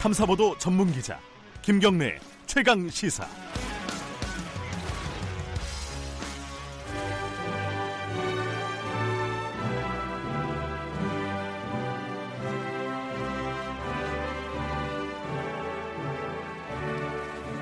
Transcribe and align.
탐사보도 0.00 0.56
전문 0.56 0.90
기자 0.90 1.20
김경래 1.60 2.18
최강 2.46 2.88
시사. 2.88 3.28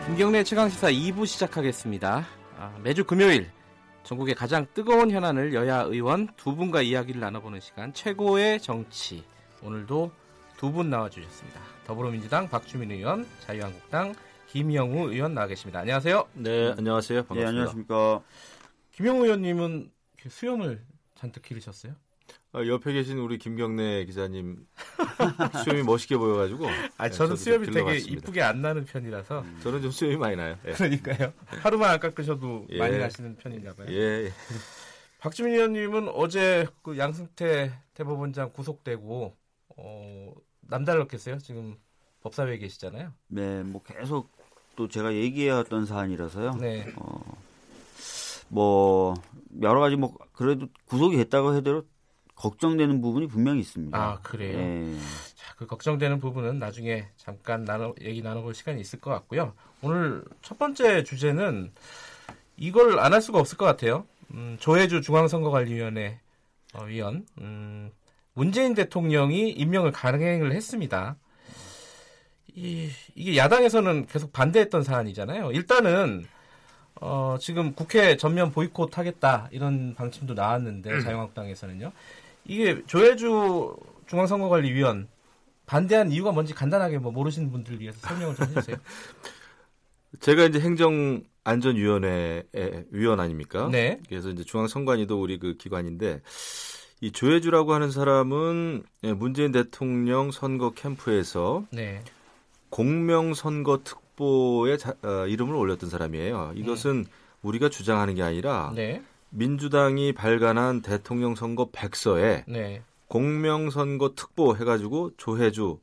김경래 0.07 0.45
최강 0.45 0.69
시사 0.69 0.93
2부 0.93 1.27
시작하겠습니다. 1.27 2.25
아, 2.57 2.79
매주 2.85 3.03
금요일 3.03 3.51
전국의 4.05 4.37
가장 4.37 4.65
뜨거운 4.75 5.11
현안을 5.11 5.55
여야 5.55 5.81
의원 5.81 6.29
두 6.37 6.55
분과 6.55 6.83
이야기를 6.83 7.21
나눠보는 7.21 7.59
시간 7.59 7.93
최고의 7.93 8.61
정치 8.61 9.25
오늘도 9.61 10.13
두 10.59 10.73
분 10.73 10.91
나와주셨습니다. 10.91 11.61
더불어민주당 11.87 12.49
박주민 12.49 12.91
의원, 12.91 13.27
자유한국당 13.41 14.15
김영우 14.49 15.13
의원 15.13 15.33
나와 15.35 15.47
계십니다. 15.47 15.81
안녕하세요. 15.81 16.29
네, 16.35 16.73
안녕하세요. 16.77 17.23
반갑습니다. 17.25 17.41
네, 17.43 17.47
안녕하십니까. 17.47 18.23
김영우 18.93 19.25
의원님은 19.25 19.91
수염을 20.29 20.83
잔뜩 21.15 21.43
기르셨어요? 21.43 21.95
아, 22.53 22.67
옆에 22.67 22.93
계신 22.93 23.19
우리 23.19 23.39
김경래 23.39 24.05
기자님 24.07 24.67
수염이 25.65 25.83
멋있게 25.85 26.17
보여가지고. 26.17 26.67
아, 26.97 27.09
네, 27.09 27.11
저는 27.15 27.37
수염이 27.37 27.67
좀 27.67 27.75
되게. 27.75 27.99
이쁘게 27.99 28.43
안 28.43 28.61
나는 28.61 28.85
편이라서 28.85 29.45
저는 29.63 29.81
좀 29.83 29.91
수염이 29.93 30.17
많이 30.17 30.35
나요. 30.35 30.59
예. 30.67 30.73
그러니까요. 30.73 31.33
하루만 31.47 31.91
안 31.91 32.01
깎으셔도 32.01 32.67
예. 32.71 32.79
많이 32.79 32.99
나시는 32.99 33.37
편인가 33.37 33.75
봐요. 33.75 33.87
예, 33.91 34.25
예. 34.27 34.33
박주민 35.19 35.55
의원님은 35.55 36.09
어제 36.09 36.67
그 36.83 36.99
양승태 36.99 37.73
대법원장 37.95 38.53
구속되고 38.53 39.37
어, 39.77 40.33
남달랐겠어요. 40.69 41.39
지금 41.39 41.77
법사위에 42.23 42.59
계시잖아요. 42.59 43.13
네, 43.29 43.63
뭐 43.63 43.83
계속 43.83 44.31
또 44.77 44.89
제가 44.89 45.15
얘기해왔던 45.15 45.87
사안이라서요. 45.87 46.55
네. 46.57 46.87
어, 46.97 47.21
뭐 48.49 49.15
여러 49.63 49.81
가지 49.81 49.97
뭐 49.97 50.17
그래도 50.33 50.69
구속이 50.87 51.17
됐다고 51.17 51.55
해도 51.55 51.85
걱정되는 52.35 53.01
부분이 53.01 53.27
분명히 53.27 53.61
있습니다. 53.61 53.99
아 53.99 54.21
그래요. 54.23 54.59
예. 54.59 54.97
자, 55.35 55.55
그 55.57 55.67
걱정되는 55.67 56.21
부분은 56.21 56.59
나중에 56.59 57.09
잠깐 57.17 57.65
나눠 57.65 57.95
얘기 58.01 58.23
나눠볼 58.23 58.55
시간이 58.55 58.81
있을 58.81 59.01
것 59.01 59.11
같고요. 59.11 59.55
오늘 59.83 60.23
첫 60.43 60.59
번째 60.59 61.03
주제는 61.03 61.73
이걸 62.57 62.99
안 63.01 63.13
할 63.13 63.21
수가 63.23 63.39
없을 63.41 63.59
것 63.59 63.65
같아요. 63.65 64.07
음, 64.31 64.57
조혜주 64.61 65.01
중앙선거관리위원회 65.03 66.21
어, 66.75 66.85
위원 66.85 67.27
음, 67.41 67.91
문재인 68.39 68.73
대통령이 68.73 69.51
임명을 69.51 69.91
강행을 69.91 70.53
했습니다. 70.53 71.17
이, 72.55 72.89
이게 73.17 73.37
야당에서는 73.37 74.07
계속 74.07 74.33
반대했던 74.33 74.85
사안이잖아요. 74.85 75.51
일단은 75.51 76.25
어, 77.01 77.37
지금 77.41 77.75
국회 77.75 78.17
전면 78.17 78.53
보이콧 78.53 78.97
하겠다 78.97 79.49
이런 79.51 79.97
방침도 79.97 80.35
나왔는데 80.35 81.01
자유한국당에서는요. 81.01 81.91
이게 82.45 82.81
조혜주 82.87 83.77
중앙선거관리위원 84.07 85.09
반대한 85.67 86.13
이유가 86.13 86.31
뭔지 86.31 86.55
간단하게 86.55 86.99
뭐 86.99 87.11
모르시는 87.11 87.51
분들 87.51 87.81
위해서 87.81 87.99
설명을 88.07 88.37
좀 88.37 88.47
해주세요. 88.51 88.77
제가 90.21 90.45
이제 90.45 90.61
행정안전위원회 90.61 92.45
위원 92.91 93.19
아닙니까? 93.19 93.69
네. 93.69 94.01
그래서 94.09 94.31
이제 94.31 94.45
중앙선관위도 94.45 95.21
우리 95.21 95.41
그 95.41 95.57
기관인데 95.57 96.23
이 97.01 97.13
조혜주라고 97.13 97.73
하는 97.73 97.91
사람은 97.91 98.83
예, 99.05 99.13
문재인 99.13 99.53
대통령 99.53 100.31
선거 100.33 100.71
캠프에서 100.71 101.65
네. 101.71 102.03
공명 102.71 103.35
선거 103.35 103.81
특보에 103.85 104.77
자- 104.77 104.95
어, 105.03 105.27
이름을 105.27 105.55
올렸던 105.55 105.89
사람이에요. 105.91 106.53
이것은 106.57 107.07
우리가 107.43 107.69
주장하는 107.69 108.15
게 108.15 108.23
아니라 108.23 108.73
네. 108.75 109.03
민주당이 109.31 110.13
발간한 110.13 110.83
대통령 110.83 111.35
선거 111.35 111.69
백서에 111.71 112.45
네. 112.49 112.83
공명 113.07 113.71
선거 113.71 114.15
특보 114.15 114.57
해가지고 114.57 115.13
조혜주 115.17 115.79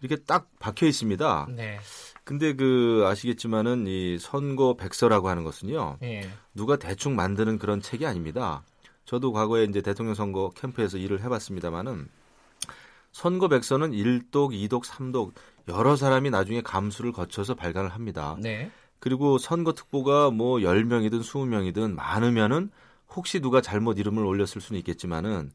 이렇게 0.00 0.22
딱 0.24 0.48
박혀 0.58 0.86
있습니다. 0.86 1.48
네. 1.54 1.78
근데 2.24 2.54
그 2.54 3.04
아시겠지만은 3.06 3.86
이 3.86 4.18
선거 4.18 4.74
백서라고 4.74 5.28
하는 5.28 5.44
것은요 5.44 5.98
예. 6.02 6.28
누가 6.54 6.76
대충 6.76 7.14
만드는 7.14 7.58
그런 7.58 7.80
책이 7.80 8.04
아닙니다. 8.04 8.62
저도 9.06 9.32
과거에 9.32 9.64
이제 9.64 9.80
대통령 9.80 10.14
선거 10.14 10.50
캠프에서 10.50 10.98
일을 10.98 11.22
해봤습니다만은 11.22 12.08
선거 13.12 13.48
백서는 13.48 13.92
1독, 13.92 14.30
2독, 14.68 14.84
3독 14.84 15.32
여러 15.68 15.96
사람이 15.96 16.30
나중에 16.30 16.60
감수를 16.60 17.12
거쳐서 17.12 17.54
발간을 17.54 17.90
합니다. 17.90 18.36
네. 18.40 18.70
그리고 18.98 19.38
선거 19.38 19.72
특보가 19.72 20.30
뭐 20.30 20.58
10명이든 20.58 21.20
20명이든 21.22 21.94
많으면은 21.94 22.70
혹시 23.14 23.40
누가 23.40 23.60
잘못 23.60 23.98
이름을 23.98 24.24
올렸을 24.24 24.60
수는 24.60 24.78
있겠지만은 24.80 25.50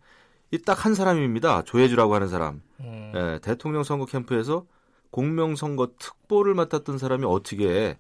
이 0.52 0.58
딱 0.60 0.86
한 0.86 0.96
사람입니다. 0.96 1.64
조혜주라고 1.64 2.14
하는 2.16 2.28
사람. 2.28 2.62
음, 2.82 3.12
예, 3.16 3.40
대통령 3.42 3.84
선거 3.84 4.06
캠프에서 4.06 4.66
공명 5.12 5.56
선거 5.56 5.92
특보를 6.00 6.56
맡았던 6.56 6.98
사람이 6.98 7.26
어떻게 7.26 7.98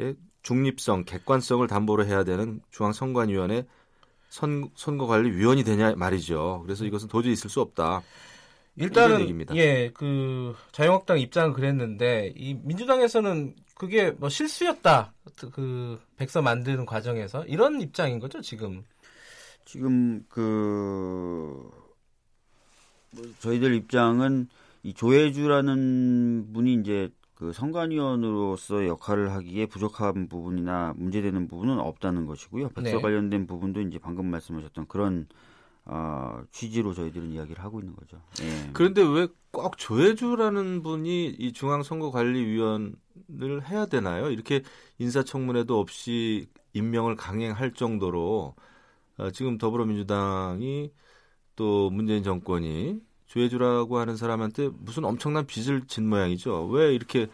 예, 0.00 0.14
중립성, 0.42 1.04
객관성을 1.04 1.66
담보로 1.66 2.04
해야 2.06 2.24
되는 2.24 2.60
중앙선관위원회 2.70 3.66
선, 4.32 4.70
선거관리위원이 4.74 5.62
되냐 5.62 5.94
말이죠. 5.94 6.62
그래서 6.64 6.86
이것은 6.86 7.08
도저히 7.08 7.34
있을 7.34 7.50
수 7.50 7.60
없다. 7.60 8.02
이런 8.76 8.88
일단은 8.88 9.20
얘기입니다. 9.20 9.54
예, 9.56 9.90
그 9.92 10.54
자유한국당 10.72 11.18
입장은 11.18 11.52
그랬는데 11.52 12.32
이 12.34 12.54
민주당에서는 12.54 13.54
그게 13.74 14.10
뭐 14.12 14.30
실수였다. 14.30 15.12
그 15.52 16.00
백서 16.16 16.40
만드는 16.40 16.86
과정에서 16.86 17.44
이런 17.44 17.82
입장인 17.82 18.20
거죠, 18.20 18.40
지금. 18.40 18.84
지금 19.66 20.24
그 20.30 21.70
뭐, 23.10 23.24
저희들 23.40 23.74
입장은 23.74 24.48
이 24.82 24.94
조혜주라는 24.94 26.54
분이 26.54 26.72
이제 26.80 27.10
그 27.42 27.52
선관위원으로서 27.52 28.86
역할을 28.86 29.32
하기에 29.32 29.66
부족한 29.66 30.28
부분이나 30.28 30.94
문제되는 30.96 31.48
부분은 31.48 31.78
없다는 31.78 32.26
것이고요. 32.26 32.70
백서 32.70 32.96
네. 32.96 33.02
관련된 33.02 33.46
부분도 33.46 33.80
이제 33.80 33.98
방금 33.98 34.26
말씀하셨던 34.30 34.86
그런 34.86 35.26
어, 35.84 36.42
취지로 36.52 36.94
저희들은 36.94 37.32
이야기를 37.32 37.62
하고 37.62 37.80
있는 37.80 37.96
거죠. 37.96 38.20
예. 38.42 38.70
그런데 38.72 39.02
왜 39.02 39.26
꼭 39.52 39.76
조혜주라는 39.76 40.82
분이 40.82 41.26
이 41.38 41.52
중앙선거관리위원을 41.52 42.94
해야 43.68 43.86
되나요? 43.86 44.30
이렇게 44.30 44.62
인사청문회도 44.98 45.78
없이 45.78 46.48
임명을 46.72 47.16
강행할 47.16 47.74
정도로 47.74 48.54
어, 49.18 49.30
지금 49.30 49.58
더불어민주당이 49.58 50.90
또 51.54 51.90
문재인 51.90 52.22
정권이 52.22 53.00
조혜주라고 53.32 53.98
하는 53.98 54.16
사람한테 54.16 54.68
무슨 54.78 55.04
엄청난 55.06 55.46
빚을 55.46 55.86
진 55.86 56.06
모양이죠. 56.06 56.66
왜 56.66 56.94
이렇게 56.94 57.28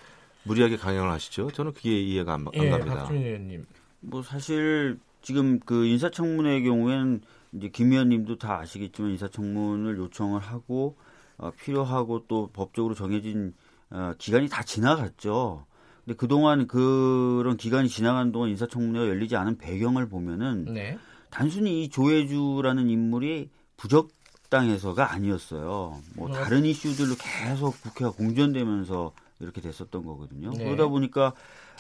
무리하게 0.45 0.77
강행을 0.77 1.11
하시죠? 1.11 1.51
저는 1.51 1.73
그게 1.73 2.01
이해가 2.01 2.35
안, 2.35 2.47
안 2.47 2.63
예, 2.63 2.71
갑니다. 2.71 3.09
의원님. 3.11 3.67
뭐 4.01 4.23
사실 4.23 5.01
지금 5.23 5.59
그 5.59 5.87
인사청문회의 5.87 6.63
경우에는 6.63 7.21
이제 7.55 7.69
김 7.71 7.91
의원님도 7.91 8.39
다 8.39 8.61
아시겠지만 8.61 9.11
인사청문을 9.13 9.99
요청을 9.99 10.41
하고 10.41 10.97
어, 11.37 11.51
필요하고 11.51 12.27
또 12.29 12.49
법적으로 12.53 12.95
정해진 12.95 13.55
어, 13.91 14.13
기간이 14.19 14.49
다 14.49 14.63
지나갔죠. 14.63 15.67
근데 16.05 16.17
그동안 16.17 16.69
그런 16.69 17.57
기간이 17.57 17.89
지나간 17.89 18.31
동안 18.31 18.51
인사청문회가 18.51 19.09
열리지 19.09 19.35
않은 19.35 19.59
배경을 19.59 20.09
보면은 20.09 20.67
네. 20.67 20.97
단순히 21.29 21.83
이 21.83 21.89
조혜주라는 21.89 22.89
인물이 22.89 23.51
부적 23.77 24.11
당해서가 24.49 25.13
아니었어요. 25.13 26.01
뭐 26.15 26.31
어. 26.31 26.33
다른 26.33 26.65
이슈들로 26.65 27.15
계속 27.19 27.81
국회가 27.83 28.11
공전되면서 28.11 29.13
이렇게 29.41 29.61
됐었던 29.61 30.05
거거든요. 30.05 30.51
네. 30.51 30.65
그러다 30.65 30.89
보니까 30.89 31.33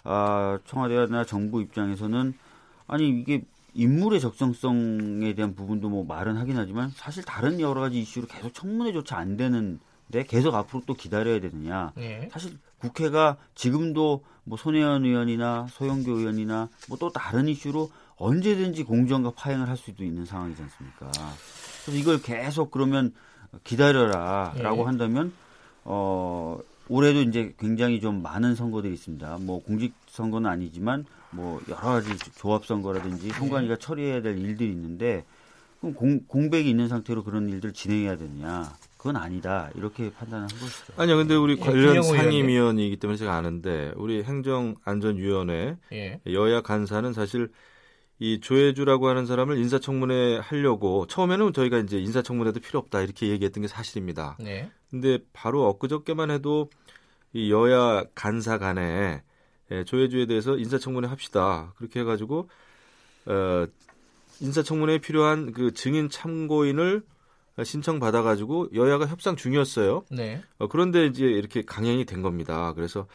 아, 0.04 0.58
청와대나 0.66 1.24
정부 1.24 1.60
입장에서는 1.62 2.34
아니 2.86 3.08
이게 3.08 3.42
인물의 3.74 4.20
적정성에 4.20 5.34
대한 5.34 5.54
부분도 5.54 5.88
뭐 5.88 6.04
말은 6.04 6.36
하긴 6.36 6.56
하지만 6.56 6.90
사실 6.96 7.22
다른 7.24 7.60
여러 7.60 7.80
가지 7.80 8.00
이슈로 8.00 8.26
계속 8.26 8.54
청문회조차 8.54 9.16
안 9.18 9.36
되는데 9.36 10.24
계속 10.26 10.54
앞으로 10.54 10.82
또 10.86 10.94
기다려야 10.94 11.40
되느냐. 11.40 11.92
네. 11.96 12.28
사실 12.32 12.58
국회가 12.78 13.36
지금도 13.54 14.24
뭐 14.44 14.56
손혜원 14.58 15.04
의원이나 15.04 15.66
소영교 15.70 16.12
의원이나 16.12 16.68
뭐 16.88 16.98
또 16.98 17.10
다른 17.10 17.48
이슈로 17.48 17.90
언제든지 18.16 18.84
공정과 18.84 19.32
파행을 19.36 19.68
할 19.68 19.76
수도 19.76 20.04
있는 20.04 20.24
상황이지 20.24 20.62
않습니까? 20.62 21.10
그래서 21.88 21.98
이걸 21.98 22.20
계속 22.20 22.70
그러면 22.70 23.12
기다려라라고 23.64 24.82
예. 24.82 24.84
한다면 24.84 25.32
어 25.84 26.58
올해도 26.88 27.22
이제 27.22 27.54
굉장히 27.58 28.00
좀 28.00 28.22
많은 28.22 28.54
선거들이 28.54 28.92
있습니다. 28.94 29.38
뭐 29.40 29.62
공직 29.62 29.94
선거는 30.06 30.50
아니지만 30.50 31.06
뭐 31.30 31.60
여러 31.68 31.80
가지 31.80 32.16
조합 32.36 32.66
선거라든지 32.66 33.30
선관위가 33.30 33.76
처리해야 33.76 34.22
될 34.22 34.38
일들이 34.38 34.70
있는데 34.70 35.24
그럼 35.80 35.94
공, 35.94 36.20
공백이 36.26 36.68
있는 36.68 36.88
상태로 36.88 37.24
그런 37.24 37.48
일들을 37.48 37.72
진행해야 37.72 38.16
되느냐? 38.16 38.72
그건 38.96 39.16
아니다 39.16 39.70
이렇게 39.76 40.10
판단한 40.10 40.48
것이죠. 40.48 40.92
아니요, 40.96 41.18
근데 41.18 41.36
우리 41.36 41.52
예, 41.52 41.56
관련 41.56 42.02
상임위원이기 42.02 42.96
때문에 42.96 43.16
제가 43.16 43.36
아는데 43.36 43.92
우리 43.96 44.24
행정안전위원회 44.24 45.76
예. 45.92 46.20
여야 46.26 46.62
간사는 46.62 47.12
사실 47.12 47.48
이 48.20 48.40
조혜주라고 48.40 49.08
하는 49.08 49.26
사람을 49.26 49.58
인사청문회 49.58 50.38
하려고 50.38 51.06
처음에는 51.06 51.52
저희가 51.52 51.78
이제 51.78 51.98
인사청문회도 51.98 52.60
필요 52.60 52.80
없다 52.80 53.00
이렇게 53.00 53.28
얘기했던 53.28 53.62
게 53.62 53.68
사실입니다. 53.68 54.36
네. 54.40 54.70
근데 54.90 55.18
바로 55.32 55.68
엊그저께만 55.68 56.30
해도 56.30 56.68
이 57.32 57.52
여야 57.52 58.04
간사 58.14 58.58
간에 58.58 59.22
예, 59.70 59.84
조혜주에 59.84 60.26
대해서 60.26 60.56
인사청문회 60.56 61.08
합시다 61.08 61.72
그렇게 61.76 62.00
해가지고 62.00 62.48
어, 63.26 63.66
인사청문회에 64.40 64.98
필요한 64.98 65.52
그 65.52 65.72
증인 65.72 66.08
참고인을 66.08 67.02
신청 67.64 67.98
받아가지고 67.98 68.68
여야가 68.74 69.06
협상 69.06 69.36
중이었어요. 69.36 70.04
네. 70.10 70.42
어, 70.58 70.68
그런데 70.68 71.06
이제 71.06 71.24
이렇게 71.24 71.62
강행이 71.62 72.04
된 72.04 72.22
겁니다. 72.22 72.72
그래서 72.74 73.06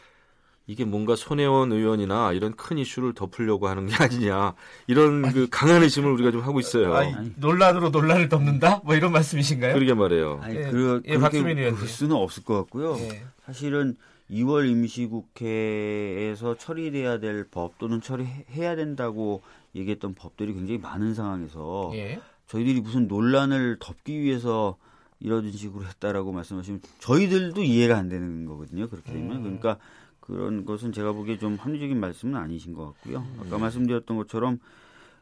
이게 0.65 0.85
뭔가 0.85 1.15
손혜원 1.15 1.71
의원이나 1.73 2.31
이런 2.31 2.53
큰 2.55 2.77
이슈를 2.77 3.13
덮으려고 3.13 3.67
하는 3.67 3.85
게 3.85 3.95
아니냐 3.95 4.53
이런 4.87 5.21
그 5.33 5.47
강한 5.51 5.83
의심을 5.83 6.09
우리가 6.13 6.31
좀 6.31 6.41
하고 6.41 6.59
있어요. 6.61 6.93
아니, 6.95 7.31
논란으로 7.35 7.89
논란을 7.89 8.29
덮는다? 8.29 8.81
뭐 8.85 8.95
이런 8.95 9.11
말씀이신가요? 9.11 9.73
그러게 9.73 9.93
말해요. 9.93 10.39
아니, 10.41 10.55
예, 10.55 10.63
그, 10.69 11.01
예, 11.05 11.17
그렇게. 11.17 11.71
볼 11.71 11.87
수는 11.87 12.15
없을 12.15 12.43
것 12.43 12.55
같고요. 12.55 12.95
예. 12.99 13.23
사실은 13.45 13.97
2월 14.31 14.69
임시국회에서 14.69 16.57
처리돼야 16.57 17.19
될 17.19 17.47
법 17.51 17.77
또는 17.77 17.99
처리해야 18.01 18.75
된다고 18.75 19.41
얘기했던 19.75 20.13
법들이 20.15 20.53
굉장히 20.53 20.79
많은 20.79 21.13
상황에서 21.13 21.91
예. 21.95 22.19
저희들이 22.47 22.81
무슨 22.81 23.07
논란을 23.07 23.77
덮기 23.79 24.19
위해서 24.21 24.77
이런 25.19 25.51
식으로 25.51 25.85
했다라고 25.85 26.31
말씀하시면 26.31 26.81
저희들도 26.99 27.63
이해가 27.63 27.97
안 27.97 28.09
되는 28.09 28.45
거거든요. 28.45 28.87
그렇게 28.89 29.11
되면 29.13 29.37
음. 29.37 29.43
그러니까 29.43 29.77
그런 30.23 30.63
것은 30.63 30.93
제가 30.93 31.11
보기에 31.11 31.37
좀 31.37 31.55
합리적인 31.55 31.99
말씀은 31.99 32.35
아니신 32.39 32.73
것 32.73 32.85
같고요. 32.85 33.25
아까 33.41 33.57
말씀드렸던 33.57 34.15
것처럼 34.15 34.59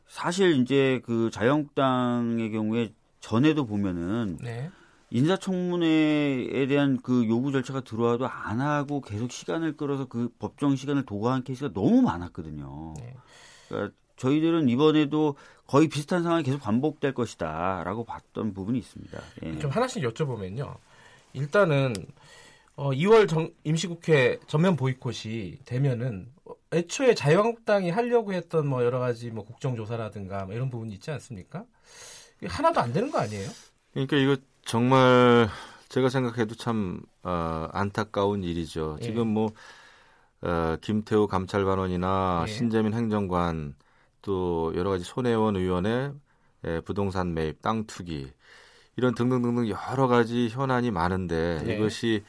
사실 0.07 0.53
이제 0.61 1.01
그 1.05 1.31
자유한국당의 1.31 2.51
경우에 2.51 2.93
전에도 3.19 3.65
보면은 3.65 4.37
네. 4.41 4.69
인사청문회에 5.09 6.67
대한 6.67 6.99
그 7.01 7.27
요구 7.27 7.51
절차가 7.51 7.81
들어와도 7.81 8.27
안 8.27 8.61
하고 8.61 9.01
계속 9.01 9.31
시간을 9.31 9.75
끌어서 9.75 10.05
그 10.05 10.29
법정 10.37 10.75
시간을 10.75 11.05
도구한 11.05 11.43
케이스가 11.43 11.73
너무 11.73 12.01
많았거든요. 12.03 12.93
네. 12.99 13.15
그러니까 13.67 13.95
저희들은 14.17 14.69
이번에도 14.69 15.35
거의 15.65 15.87
비슷한 15.87 16.21
상황이 16.21 16.43
계속 16.43 16.61
반복될 16.61 17.13
것이다라고 17.13 18.05
봤던 18.05 18.53
부분이 18.53 18.77
있습니다. 18.77 19.19
예. 19.43 19.57
좀 19.57 19.71
하나씩 19.71 20.03
여쭤보면요. 20.03 20.75
일단은 21.33 21.95
어, 22.81 22.89
2월 22.93 23.29
정, 23.29 23.51
임시국회 23.63 24.39
전면 24.47 24.75
보이콧이 24.75 25.59
되면은 25.65 26.25
어, 26.45 26.53
애초에 26.73 27.13
자유한국당이 27.13 27.91
하려고 27.91 28.33
했던 28.33 28.65
뭐 28.65 28.83
여러 28.83 28.97
가지 28.97 29.29
뭐 29.29 29.45
국정조사라든가 29.45 30.45
뭐 30.45 30.55
이런 30.55 30.71
부분이 30.71 30.91
있지 30.95 31.11
않습니까? 31.11 31.63
이게 32.39 32.47
하나도 32.47 32.81
안 32.81 32.91
되는 32.91 33.11
거 33.11 33.19
아니에요? 33.19 33.47
그러니까 33.93 34.17
이거 34.17 34.35
정말 34.65 35.47
제가 35.89 36.09
생각해도 36.09 36.55
참 36.55 37.03
어, 37.21 37.67
안타까운 37.71 38.43
일이죠. 38.43 38.97
예. 38.99 39.05
지금 39.05 39.27
뭐 39.27 39.51
어, 40.41 40.75
김태우 40.81 41.27
감찰관원이나 41.27 42.45
예. 42.47 42.51
신재민 42.51 42.95
행정관 42.95 43.75
또 44.23 44.73
여러 44.75 44.89
가지 44.89 45.03
손혜원 45.03 45.55
의원의 45.55 46.13
예, 46.65 46.81
부동산 46.81 47.35
매입, 47.35 47.61
땅 47.61 47.85
투기 47.85 48.31
이런 48.95 49.13
등등등등 49.13 49.69
여러 49.69 50.07
가지 50.07 50.49
현안이 50.49 50.89
많은데 50.89 51.61
네. 51.63 51.75
이것이 51.75 52.23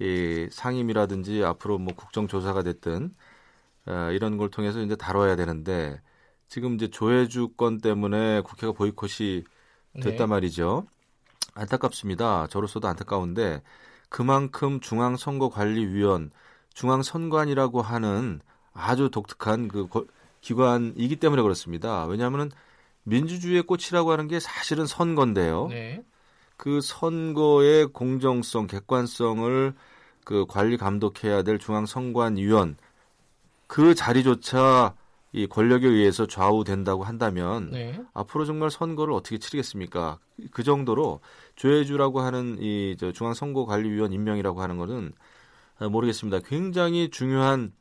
이 0.00 0.48
상임이라든지 0.50 1.44
앞으로 1.44 1.78
뭐 1.78 1.94
국정조사가 1.94 2.62
됐든 2.62 3.14
어, 3.86 4.08
이런 4.12 4.36
걸 4.36 4.50
통해서 4.50 4.80
이제 4.80 4.96
다뤄야 4.96 5.36
되는데 5.36 6.00
지금 6.48 6.74
이제 6.74 6.88
조혜주 6.88 7.50
건 7.56 7.78
때문에 7.80 8.40
국회가 8.42 8.72
보이콧이 8.72 9.44
됐단 10.02 10.28
말이죠. 10.28 10.86
안타깝습니다. 11.54 12.46
저로서도 12.48 12.88
안타까운데 12.88 13.62
그만큼 14.08 14.80
중앙선거관리위원, 14.80 16.30
중앙선관이라고 16.74 17.82
하는 17.82 18.40
아주 18.72 19.10
독특한 19.10 19.68
그 19.68 19.86
거- 19.88 20.06
기관이기 20.40 21.16
때문에 21.16 21.42
그렇습니다. 21.42 22.04
왜냐하면 22.06 22.50
민주주의의 23.04 23.62
꽃이라고 23.64 24.12
하는 24.12 24.28
게 24.28 24.40
사실은 24.40 24.86
선거인데요. 24.86 25.68
네. 25.68 26.02
그 26.62 26.80
선거의 26.80 27.86
공정성, 27.86 28.68
객관성을 28.68 29.74
그 30.24 30.46
관리 30.46 30.76
감독해야 30.76 31.42
될 31.42 31.58
중앙선관위원 31.58 32.76
그 33.66 33.96
자리조차 33.96 34.94
이 35.32 35.48
권력에 35.48 35.88
의해서 35.88 36.26
좌우된다고 36.28 37.02
한다면 37.02 37.70
네. 37.72 38.00
앞으로 38.14 38.44
정말 38.44 38.70
선거를 38.70 39.12
어떻게 39.12 39.38
치르겠습니까? 39.38 40.20
그 40.52 40.62
정도로 40.62 41.18
조혜주라고 41.56 42.20
하는 42.20 42.58
이 42.60 42.94
저 42.96 43.10
중앙선거관리위원 43.10 44.12
임명이라고 44.12 44.62
하는 44.62 45.12
어, 45.80 45.88
모르겠습니다. 45.88 46.38
굉장히 46.46 47.10
중요한 47.10 47.72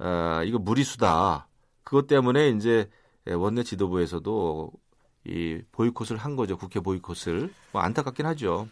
어, 0.00 0.40
이거 0.44 0.58
무리수다. 0.58 1.46
그것 1.84 2.08
때문에 2.08 2.48
이제 2.48 2.90
원내 3.26 3.62
지도부에서도 3.62 4.72
이 5.26 5.62
보이콧을 5.72 6.16
한 6.16 6.36
거죠. 6.36 6.56
국회 6.56 6.80
보이콧을 6.80 7.50
뭐 7.72 7.82
안타깝긴 7.82 8.26
하죠. 8.26 8.68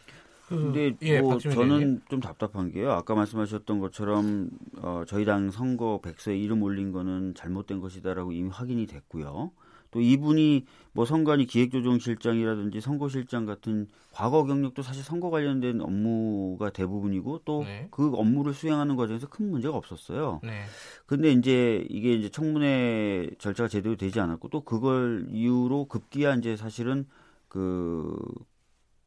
그, 0.49 0.57
근데 0.57 0.95
예, 1.03 1.21
뭐 1.21 1.39
저는 1.39 1.57
의원님. 1.57 2.01
좀 2.11 2.21
답답한 2.21 2.71
게요. 2.71 2.93
아까 2.93 3.15
말씀하셨던 3.15 3.79
것처럼 3.81 4.51
어, 4.79 5.05
저희 5.07 5.25
당 5.25 5.51
선거 5.51 6.01
백서에 6.03 6.37
이름 6.37 6.63
올린 6.63 6.93
거는 6.93 7.35
잘못된 7.35 7.81
것이다라고 7.81 8.33
이미 8.33 8.51
확인이 8.51 8.87
됐고요. 8.87 9.51
또 9.93 10.01
이분이 10.01 10.65
뭐 10.93 11.05
선관위 11.05 11.47
기획조정실장이라든지 11.47 12.81
선거실장 12.81 13.47
같은 13.47 13.87
과거 14.11 14.45
경력도 14.45 14.83
사실 14.83 15.05
선거 15.05 15.31
관련된 15.31 15.81
업무가 15.81 16.71
대부분이고 16.71 17.43
또 17.45 17.63
네. 17.63 17.89
그 17.91 18.11
업무를 18.15 18.55
수행하는 18.55 18.97
과정에서 18.97 19.29
큰 19.29 19.51
문제가 19.51 19.77
없었어요. 19.77 20.41
네. 20.43 20.65
근데 21.07 21.31
이제 21.31 21.87
이게 21.89 22.15
이제 22.15 22.31
청문회 22.31 23.31
절차가 23.39 23.69
제대로 23.69 23.97
되지 23.97 24.19
않았고 24.19 24.49
또 24.49 24.63
그걸 24.63 25.27
이유로 25.31 25.85
급기야 25.87 26.35
이제 26.37 26.57
사실은 26.57 27.07
그 27.49 28.17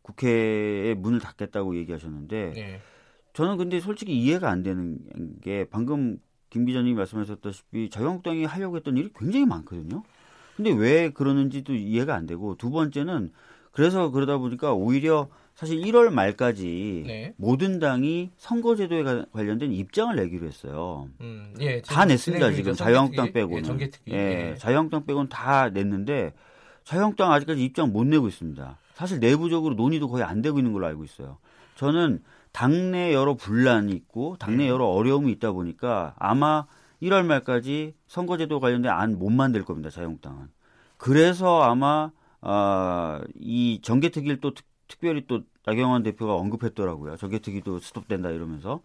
국회의 0.04 0.94
문을 0.94 1.20
닫겠다고 1.20 1.76
얘기하셨는데 1.78 2.52
네. 2.56 2.82
저는 3.34 3.58
근데 3.58 3.80
솔직히 3.80 4.16
이해가 4.18 4.50
안 4.52 4.62
되는 4.62 5.00
게 5.42 5.66
방금 5.72 6.20
김 6.52 6.66
기자님이 6.66 6.94
말씀하셨다시피 6.94 7.90
자유한국당이 7.90 8.46
하려고 8.46 8.78
했던 8.78 8.96
일이 8.98 9.10
굉장히 9.16 9.48
많거든요. 9.48 10.04
근데 10.56 10.72
왜 10.72 11.10
그러는지도 11.10 11.74
이해가 11.74 12.16
안 12.16 12.26
되고 12.26 12.56
두 12.56 12.70
번째는 12.70 13.32
그래서 13.72 14.10
그러다 14.10 14.38
보니까 14.38 14.74
오히려 14.74 15.28
사실 15.54 15.80
1월 15.82 16.10
말까지 16.12 17.04
네. 17.08 17.34
모든 17.38 17.80
당이 17.80 18.32
선거제도에 18.38 19.04
가- 19.04 19.26
관련된 19.32 19.72
입장을 19.72 20.14
내기로 20.16 20.48
했어요. 20.48 21.08
음, 21.22 21.54
예. 21.62 21.82
다 21.82 22.06
냈습니다 22.06 22.52
지금. 22.52 22.74
자유한국당 22.74 23.28
정개특위. 23.28 23.34
빼고는. 23.42 23.58
예, 23.60 23.64
정개특위. 23.68 24.12
예, 24.14 24.52
예. 24.52 24.56
자유한국당 24.58 25.06
빼고는 25.06 25.30
다 25.30 25.70
냈는데 25.70 26.34
자유한국당 26.84 27.32
아직까지 27.32 27.64
입장 27.64 27.92
못 27.94 28.06
내고 28.06 28.28
있습니다. 28.28 28.78
사실 28.96 29.20
내부적으로 29.20 29.76
논의도 29.76 30.08
거의 30.10 30.24
안 30.24 30.42
되고 30.42 30.58
있는 30.60 30.72
걸로 30.74 30.86
알고 30.88 31.04
있어요. 31.06 31.38
저는 31.76 32.22
당내 32.52 33.14
여러 33.14 33.34
분란이 33.34 33.92
있고 33.94 34.36
당내 34.40 34.68
여러 34.70 34.86
어려움이 34.86 35.32
있다 35.34 35.52
보니까 35.52 36.16
아마 36.18 36.66
1월 37.06 37.24
말까지 37.26 37.94
선거제도 38.08 38.60
관련된 38.60 38.92
안 38.92 39.18
못 39.20 39.30
만들 39.30 39.64
겁니다. 39.64 39.90
자유한국당은. 39.90 40.48
그래서 40.98 41.62
아마 41.62 42.12
아, 42.42 43.22
이 43.40 43.80
정개특위를 43.82 44.40
또 44.42 44.54
특, 44.54 44.66
특별히 44.88 45.26
또 45.28 45.42
나경원 45.66 46.04
대표가 46.04 46.36
언급했더라고요. 46.36 47.18
정개특위도 47.18 47.80
스톱된다 47.80 48.30
이러면서 48.30 48.82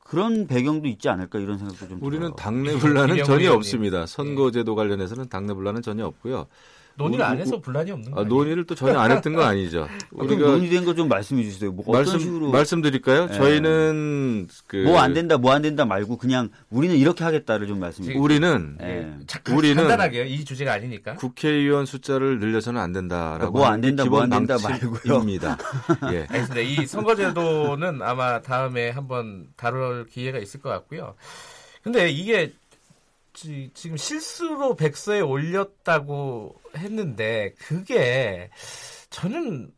그런 0.00 0.46
배경도 0.46 0.88
있지 0.88 1.08
않을까 1.08 1.38
이런 1.38 1.58
생각도 1.58 1.88
좀 1.88 1.98
우리는 2.02 2.26
들어요. 2.26 2.36
당내 2.36 2.70
김- 2.72 2.80
분란은 2.80 3.24
전혀. 3.24 3.52
없습니다. 3.52 4.06
선거제도 4.06 4.74
관련해서는 4.74 5.28
당내 5.28 5.54
분란은 5.54 5.82
전혀 5.82 6.06
없고요. 6.06 6.46
논의를 6.96 7.24
안 7.24 7.38
해서 7.38 7.60
분란이 7.60 7.90
없는 7.90 8.12
아, 8.12 8.16
거예요. 8.16 8.28
논의를 8.28 8.64
또 8.64 8.74
전혀 8.74 8.98
안 8.98 9.10
했던 9.12 9.34
건 9.34 9.44
아니죠. 9.46 9.82
아, 9.90 9.98
우리가 10.12 10.46
논의된 10.46 10.84
거 10.84 10.94
좀 10.96 11.08
말씀해 11.08 11.42
주세요. 11.44 11.70
뭐 11.72 11.84
어떤 11.88 11.92
말씀 12.04 12.18
식으로 12.18 12.50
말씀드릴까요? 12.50 13.28
예. 13.30 13.34
저희는 13.36 14.48
그 14.66 14.76
뭐안 14.78 15.12
된다, 15.12 15.36
뭐 15.36 15.52
안 15.52 15.60
된다 15.62 15.84
말고 15.84 16.16
그냥 16.16 16.48
우리는 16.70 16.96
이렇게 16.96 17.22
하겠다를 17.24 17.66
좀 17.66 17.80
말씀해 17.80 18.06
주세요. 18.06 18.22
우리는 18.22 18.78
예. 18.80 19.12
잠깐 19.26 19.56
우리는 19.56 19.76
간단하게요. 19.76 20.24
이 20.24 20.44
주제가 20.44 20.72
아니니까. 20.72 21.14
국회의원 21.14 21.84
숫자를 21.86 22.38
늘려서는 22.38 22.80
안 22.80 22.92
된다라고 22.92 23.52
뭐안 23.52 23.72
하는 23.74 23.80
게 23.82 23.86
된다, 23.88 24.02
기본 24.04 24.28
뭐안 24.28 24.46
된다 24.46 24.56
말고요. 24.68 24.92
방침입니다. 24.92 25.58
예. 26.12 26.26
알겠습니다. 26.30 26.60
이 26.60 26.86
선거제도는 26.86 28.00
아마 28.02 28.40
다음에 28.40 28.90
한번 28.90 29.46
다룰 29.56 30.06
기회가 30.06 30.38
있을 30.38 30.60
것 30.60 30.70
같고요. 30.70 31.14
근데 31.82 32.10
이게 32.10 32.52
지, 33.36 33.70
금 33.88 33.96
실수로 33.96 34.76
백서에 34.76 35.20
올렸다고 35.20 36.58
했는데 36.74 37.52
그게 37.58 38.50
저는 39.10 39.70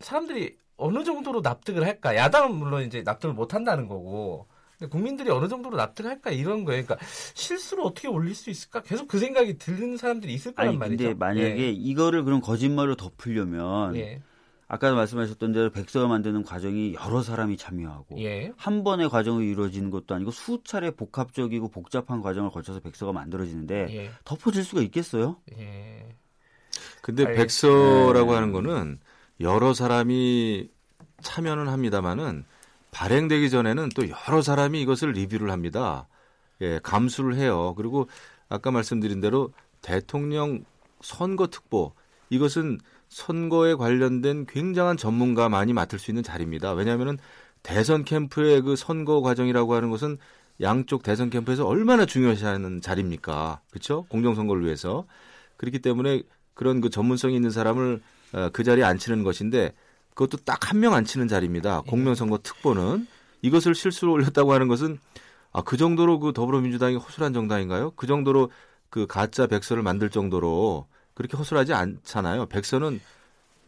사람들이 0.00 0.56
어느 0.76 1.04
정도로 1.04 1.40
납득을 1.40 1.86
할까? 1.86 2.16
야당은 2.16 2.56
물론 2.56 2.84
이제 2.84 3.02
납득을 3.02 3.34
못 3.34 3.54
한다는 3.54 3.86
거고. 3.86 4.48
근데 4.76 4.90
국민들이 4.90 5.30
어느 5.30 5.48
정도로 5.48 5.76
납득할까 5.76 6.32
이런 6.32 6.64
거예요. 6.64 6.84
그러니까 6.84 6.98
실수로 7.34 7.84
어떻게 7.84 8.08
올릴 8.08 8.34
수 8.34 8.50
있을까? 8.50 8.82
계속 8.82 9.08
그 9.08 9.18
생각이 9.18 9.56
드는 9.56 9.96
사람들이 9.96 10.34
있을 10.34 10.52
거란 10.52 10.70
아니 10.70 10.76
말이죠. 10.76 11.04
근데 11.04 11.14
만약에 11.14 11.58
예. 11.58 11.70
이거를 11.70 12.24
그런 12.24 12.40
거짓말로 12.40 12.94
덮으려면 12.96 13.96
예. 13.96 14.20
아까 14.68 14.92
말씀하셨던 14.92 15.52
대로 15.52 15.70
백서를 15.70 16.08
만드는 16.08 16.42
과정이 16.42 16.94
여러 16.94 17.22
사람이 17.22 17.56
참여하고 17.56 18.18
예. 18.20 18.52
한 18.56 18.82
번의 18.82 19.08
과정으로 19.08 19.44
이루어지는 19.44 19.90
것도 19.90 20.14
아니고 20.14 20.32
수차례 20.32 20.90
복합적이고 20.90 21.68
복잡한 21.68 22.20
과정을 22.20 22.50
거쳐서 22.50 22.80
백서가 22.80 23.12
만들어지는데 23.12 23.86
예. 23.96 24.10
덮어질 24.24 24.64
수가 24.64 24.82
있겠어요? 24.82 25.36
예. 25.56 26.08
근데 27.00 27.24
알겠- 27.24 27.36
백서라고 27.36 28.30
네. 28.32 28.34
하는 28.34 28.52
거는 28.52 28.98
여러 29.40 29.72
사람이 29.72 30.68
참여는 31.20 31.68
합니다만은 31.68 32.44
발행되기 32.90 33.50
전에는 33.50 33.90
또 33.94 34.02
여러 34.08 34.42
사람이 34.42 34.80
이것을 34.82 35.12
리뷰를 35.12 35.50
합니다. 35.50 36.08
예, 36.60 36.80
감수를 36.82 37.36
해요. 37.36 37.74
그리고 37.76 38.08
아까 38.48 38.70
말씀드린 38.70 39.20
대로 39.20 39.52
대통령 39.82 40.64
선거 41.02 41.46
특보 41.46 41.92
이것은 42.30 42.78
선거에 43.08 43.74
관련된 43.74 44.46
굉장한 44.46 44.96
전문가만이 44.96 45.72
맡을 45.72 45.98
수 45.98 46.10
있는 46.10 46.22
자리입니다. 46.22 46.72
왜냐하면은 46.72 47.18
대선 47.62 48.04
캠프의 48.04 48.60
그 48.62 48.76
선거 48.76 49.20
과정이라고 49.20 49.74
하는 49.74 49.90
것은 49.90 50.18
양쪽 50.60 51.02
대선 51.02 51.30
캠프에서 51.30 51.66
얼마나 51.66 52.06
중요시하는 52.06 52.80
자리입니까? 52.80 53.60
그렇죠? 53.70 54.04
공정 54.08 54.34
선거를 54.34 54.64
위해서 54.64 55.06
그렇기 55.56 55.80
때문에 55.80 56.22
그런 56.54 56.80
그 56.80 56.90
전문성이 56.90 57.34
있는 57.36 57.50
사람을 57.50 58.00
어, 58.34 58.48
그 58.52 58.64
자리에 58.64 58.84
앉히는 58.84 59.22
것인데 59.22 59.72
그것도 60.14 60.38
딱 60.44 60.72
한 60.72 60.80
명 60.80 60.94
앉히는 60.94 61.28
자리입니다. 61.28 61.82
공명선거 61.82 62.38
특보는 62.42 63.06
이것을 63.42 63.74
실수로 63.74 64.12
올렸다고 64.12 64.52
하는 64.52 64.66
것은 64.68 64.98
아, 65.52 65.62
그 65.62 65.76
정도로 65.76 66.18
그 66.20 66.32
더불어민주당이 66.32 66.96
허술한 66.96 67.32
정당인가요? 67.32 67.92
그 67.96 68.06
정도로 68.06 68.50
그 68.90 69.06
가짜 69.06 69.46
백서를 69.46 69.82
만들 69.82 70.10
정도로 70.10 70.86
그렇게 71.16 71.36
허술하지 71.36 71.72
않잖아요. 71.72 72.46
백서는 72.46 73.00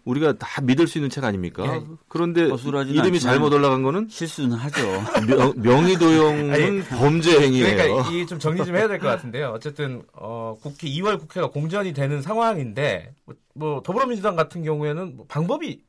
우리가 0.04 0.34
다 0.38 0.60
믿을 0.62 0.86
수 0.86 0.98
있는 0.98 1.08
책 1.10 1.24
아닙니까? 1.24 1.64
예. 1.66 1.82
그런데 2.08 2.48
이름이 2.88 3.20
잘못 3.20 3.52
올라간 3.52 3.82
거는 3.82 4.08
실수는 4.10 4.56
하죠. 4.56 4.82
명, 5.26 5.52
명의도용은 5.56 6.50
아니, 6.52 6.80
범죄 6.82 7.40
행위예요. 7.40 7.74
그러니까 7.76 8.10
이게 8.10 8.26
좀 8.26 8.38
정리 8.38 8.64
좀 8.64 8.76
해야 8.76 8.86
될 8.86 8.98
것 9.00 9.08
같은데요. 9.08 9.48
어쨌든 9.48 10.02
어, 10.12 10.56
국회 10.62 10.88
2월 10.88 11.18
국회가 11.18 11.48
공전이 11.50 11.92
되는 11.94 12.20
상황인데 12.22 13.14
뭐, 13.24 13.34
뭐 13.54 13.82
더불어민주당 13.82 14.36
같은 14.36 14.62
경우에는 14.62 15.16
뭐 15.16 15.26
방법이 15.26 15.82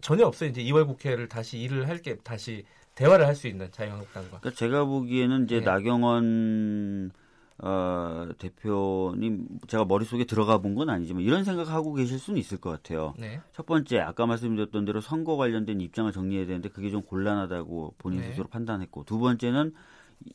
전혀 0.00 0.26
없어요. 0.26 0.50
이제 0.50 0.62
2월 0.64 0.86
국회를 0.86 1.28
다시 1.28 1.58
일을 1.58 1.88
할 1.88 1.98
게 2.02 2.16
다시 2.22 2.64
대화를 2.96 3.26
할 3.26 3.34
수 3.34 3.46
있는 3.48 3.68
자유한국당과. 3.72 4.40
그러니까 4.40 4.50
제가 4.52 4.84
보기에는 4.84 5.44
이제 5.44 5.58
네. 5.60 5.64
나경원 5.64 7.10
어, 7.58 8.28
대표님 8.38 9.48
제가 9.66 9.84
머릿속에 9.86 10.24
들어가 10.24 10.58
본 10.58 10.76
건 10.76 10.90
아니지만 10.90 11.22
이런 11.22 11.42
생각하고 11.44 11.94
계실 11.94 12.18
수는 12.18 12.38
있을 12.38 12.58
것 12.58 12.70
같아요. 12.70 13.14
네. 13.18 13.40
첫 13.52 13.64
번째 13.66 13.98
아까 14.00 14.26
말씀드렸던 14.26 14.84
대로 14.84 15.00
선거 15.00 15.36
관련된 15.36 15.80
입장을 15.80 16.10
정리해야 16.12 16.46
되는데 16.46 16.68
그게 16.68 16.90
좀 16.90 17.02
곤란하다고 17.02 17.94
본인 17.98 18.20
네. 18.20 18.30
스스로 18.30 18.46
판단했고 18.48 19.04
두 19.04 19.18
번째는 19.18 19.72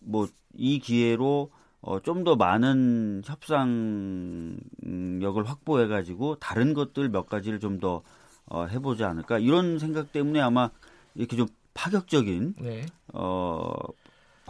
뭐 0.01 0.27
이 0.53 0.79
기회로 0.79 1.49
어, 1.81 1.99
좀 2.01 2.23
더 2.25 2.35
많은 2.35 3.21
협상력을 3.25 5.43
확보해 5.45 5.87
가지고 5.87 6.35
다른 6.35 6.73
것들 6.73 7.09
몇 7.09 7.27
가지를 7.29 7.59
좀 7.59 7.79
더 7.79 8.01
어, 8.47 8.65
해보지 8.65 9.03
않을까 9.05 9.39
이런 9.39 9.79
생각 9.79 10.11
때문에 10.11 10.41
아마 10.41 10.69
이렇게 11.15 11.37
좀 11.37 11.47
파격적인 11.73 12.55
네. 12.59 12.85
어, 13.13 13.71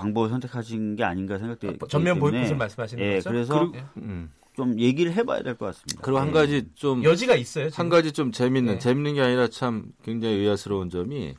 방법을 0.01 0.29
선택하신 0.29 0.95
게 0.95 1.03
아닌가 1.03 1.37
생각되기 1.37 1.77
어, 1.81 1.87
전면 1.87 2.19
보이콧을 2.19 2.55
말씀하시는 2.57 3.03
예, 3.03 3.13
거죠? 3.15 3.29
그래서 3.29 3.59
그리고- 3.59 3.77
예. 3.77 3.83
음. 4.01 4.31
좀 4.53 4.77
얘기를 4.79 5.13
해봐야 5.13 5.43
될 5.43 5.55
것 5.55 5.67
같습니다. 5.67 6.01
그리고 6.01 6.19
한 6.19 6.27
예. 6.27 6.31
가지 6.33 6.65
좀 6.75 7.03
여지가 7.05 7.35
있어요. 7.35 7.69
지금? 7.69 7.79
한 7.79 7.87
가지 7.89 8.11
좀 8.11 8.33
재밌는 8.33 8.73
네. 8.73 8.79
재밌는 8.79 9.13
게 9.13 9.21
아니라 9.21 9.47
참 9.47 9.85
굉장히 10.03 10.35
의아스러운 10.35 10.89
점이 10.89 11.35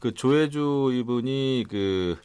그 0.00 0.12
조혜주 0.12 0.90
이분이 0.94 1.66
그 1.70 2.16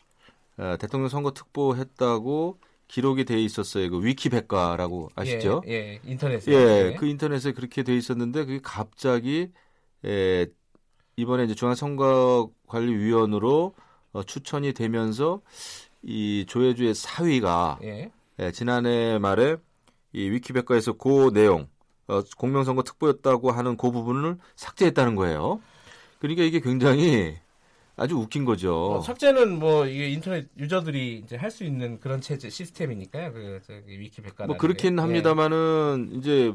아, 0.58 0.76
대통령 0.78 1.08
선거 1.10 1.32
특보 1.34 1.76
했다고 1.76 2.58
기록이 2.88 3.26
돼 3.26 3.40
있었어요. 3.42 3.90
그 3.92 4.04
위키백과라고 4.04 5.10
아시죠? 5.16 5.62
예, 5.68 5.72
예. 5.74 6.00
인터넷에. 6.04 6.52
예, 6.52 6.96
그 6.96 7.06
인터넷에 7.06 7.52
그렇게 7.54 7.84
돼 7.84 7.96
있었는데 7.96 8.46
그게 8.46 8.60
갑자기 8.64 9.50
에, 10.04 10.48
이번에 11.16 11.44
이제 11.46 11.54
중앙선거관리위원으로 11.54 13.76
어, 14.14 14.24
추천이 14.24 14.74
되면서 14.74 15.42
이 16.02 16.46
조혜주의 16.48 16.94
사위가 16.96 17.80
예. 17.84 18.12
예, 18.40 18.52
지난해 18.52 19.18
말에 19.20 19.58
이 20.14 20.30
위키백과에서 20.30 20.94
그 20.94 21.32
내용 21.34 21.68
어, 22.08 22.22
공명선거 22.38 22.84
특보였다고 22.84 23.52
하는 23.52 23.78
그 23.78 23.92
부분을 23.92 24.38
삭제했다는 24.56 25.16
거예요. 25.16 25.62
그러니까 26.20 26.44
이게 26.44 26.60
굉장히 26.60 27.36
아주 27.96 28.16
웃긴 28.16 28.44
거죠. 28.46 28.72
뭐 28.72 29.02
삭제는 29.02 29.60
뭐 29.60 29.86
이게 29.86 30.10
인터넷 30.10 30.48
유저들이 30.58 31.22
이제 31.24 31.36
할 31.36 31.52
수 31.52 31.64
있는 31.64 32.00
그런 32.00 32.22
체제 32.22 32.50
시스템이니까요. 32.50 33.34
그 33.34 33.60
저기 33.66 34.00
위키백과. 34.00 34.48
뭐 34.48 34.58
그렇긴 34.58 35.00
합니다만은 35.00 36.12
이제 36.18 36.54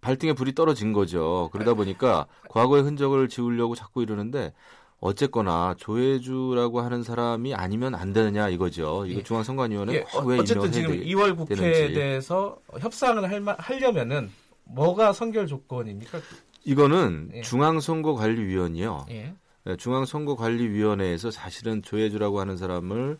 발등에 0.00 0.32
불이 0.32 0.54
떨어진 0.54 0.92
거죠. 0.94 1.50
그러다 1.52 1.74
보니까 1.74 2.26
과거의 2.48 2.82
흔적을 2.84 3.28
지우려고 3.28 3.74
자꾸 3.74 4.02
이러는데 4.02 4.52
어쨌거나 5.00 5.74
조혜주라고 5.78 6.80
하는 6.82 7.02
사람이 7.02 7.54
아니면 7.54 7.94
안 7.94 8.12
되느냐 8.12 8.48
이거죠. 8.50 9.06
이거 9.06 9.20
예. 9.20 9.22
중앙선관위원회 9.22 9.94
예, 9.94 10.00
꼭왜 10.02 10.38
어쨌든 10.40 10.66
임명해야 10.72 10.72
지금 10.72 10.98
되- 10.98 11.04
2월 11.06 11.36
국회에 11.36 11.56
되는지. 11.72 11.94
대해서 11.94 12.58
협상을 12.78 13.30
할, 13.30 13.40
마- 13.40 13.56
하려면은 13.58 14.30
뭐가 14.64 15.12
선결 15.14 15.46
조건입니까? 15.46 16.18
이거는 16.64 17.30
예. 17.34 17.40
중앙선거관리위원이요. 17.40 19.06
예. 19.10 19.34
네, 19.64 19.76
중앙선거관리위원회에서 19.76 21.30
사실은 21.30 21.80
조혜주라고 21.82 22.38
하는 22.40 22.56
사람을 22.58 23.18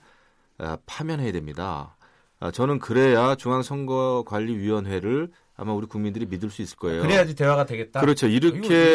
아, 0.59 0.77
파면해야 0.85 1.33
됩니다. 1.33 1.97
아, 2.41 2.51
저는 2.51 2.79
그래야 2.79 3.35
중앙선거관리위원회를 3.37 5.31
아마 5.61 5.75
우리 5.75 5.87
국민들이 5.87 6.25
믿을 6.25 6.49
수 6.49 6.62
있을 6.62 6.79
거예요. 6.79 7.02
그래야지 7.02 7.35
대화가 7.35 7.67
되겠다. 7.67 8.00
그렇죠. 8.00 8.26
이렇게. 8.26 8.95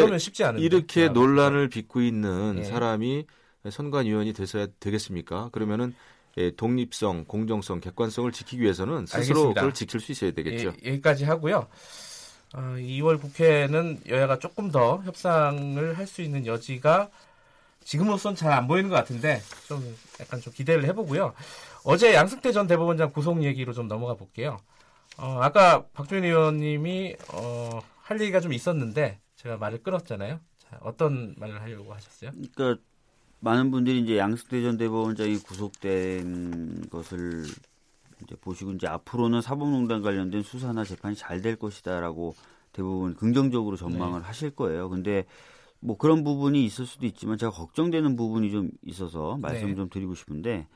이렇게. 0.58 1.08
논란을 1.08 1.68
빚고 1.68 2.00
있는 2.00 2.56
예. 2.58 2.64
사람이 2.64 3.24
선관위원이 3.70 4.32
돼서야 4.32 4.66
되겠습니까? 4.80 5.50
그러면은 5.52 5.94
예, 6.38 6.50
독립성, 6.50 7.26
공정성, 7.26 7.80
객관성을 7.80 8.30
지키기 8.32 8.62
위해서는 8.62 9.06
스스로 9.06 9.20
알겠습니다. 9.20 9.60
그걸 9.60 9.74
지킬 9.74 10.00
수 10.00 10.10
있어야 10.10 10.32
되겠죠. 10.32 10.72
예, 10.84 10.90
여기까지 10.90 11.24
하고요. 11.24 11.68
어, 12.54 12.60
2월 12.60 13.20
국회는 13.20 14.00
여야가 14.08 14.40
조금 14.40 14.70
더 14.72 15.00
협상을 15.04 15.96
할 15.96 16.06
수 16.06 16.20
있는 16.20 16.46
여지가 16.46 17.10
지금으로선 17.84 18.34
잘 18.34 18.52
안 18.52 18.66
보이는 18.66 18.90
것 18.90 18.96
같은데 18.96 19.40
좀 19.68 19.96
약간 20.20 20.40
좀 20.40 20.52
기대를 20.52 20.84
해보고요. 20.86 21.32
어제 21.84 22.12
양승태 22.12 22.50
전 22.50 22.66
대법원장 22.66 23.12
구속 23.12 23.42
얘기로 23.44 23.72
좀 23.72 23.86
넘어가 23.86 24.14
볼게요. 24.14 24.58
어, 25.18 25.38
아까 25.40 25.86
박주인 25.94 26.24
의원님이 26.24 27.16
어, 27.32 27.80
할 28.02 28.20
얘기가 28.20 28.40
좀 28.40 28.52
있었는데 28.52 29.20
제가 29.36 29.56
말을 29.56 29.82
끊었잖아요. 29.82 30.40
자, 30.58 30.78
어떤 30.82 31.34
말을 31.38 31.60
하려고 31.60 31.92
하셨어요? 31.94 32.30
그러니까 32.54 32.82
많은 33.40 33.70
분들이 33.70 34.00
이제 34.00 34.18
양승태 34.18 34.62
전 34.62 34.76
대법원장이 34.76 35.38
구속된 35.38 36.88
것을 36.90 37.44
이제 38.22 38.34
보시고 38.40 38.72
이제 38.72 38.86
앞으로는 38.86 39.42
사법농단 39.42 40.02
관련된 40.02 40.42
수사나 40.42 40.84
재판이 40.84 41.16
잘 41.16 41.42
될 41.42 41.56
것이다라고 41.56 42.34
대부분 42.72 43.14
긍정적으로 43.14 43.76
전망을 43.76 44.20
네. 44.20 44.26
하실 44.26 44.50
거예요. 44.50 44.88
근데 44.88 45.24
뭐 45.80 45.96
그런 45.96 46.24
부분이 46.24 46.64
있을 46.64 46.86
수도 46.86 47.06
있지만 47.06 47.38
제가 47.38 47.52
걱정되는 47.52 48.16
부분이 48.16 48.50
좀 48.50 48.70
있어서 48.84 49.36
말씀 49.38 49.68
네. 49.68 49.74
좀 49.74 49.88
드리고 49.88 50.14
싶은데 50.14 50.66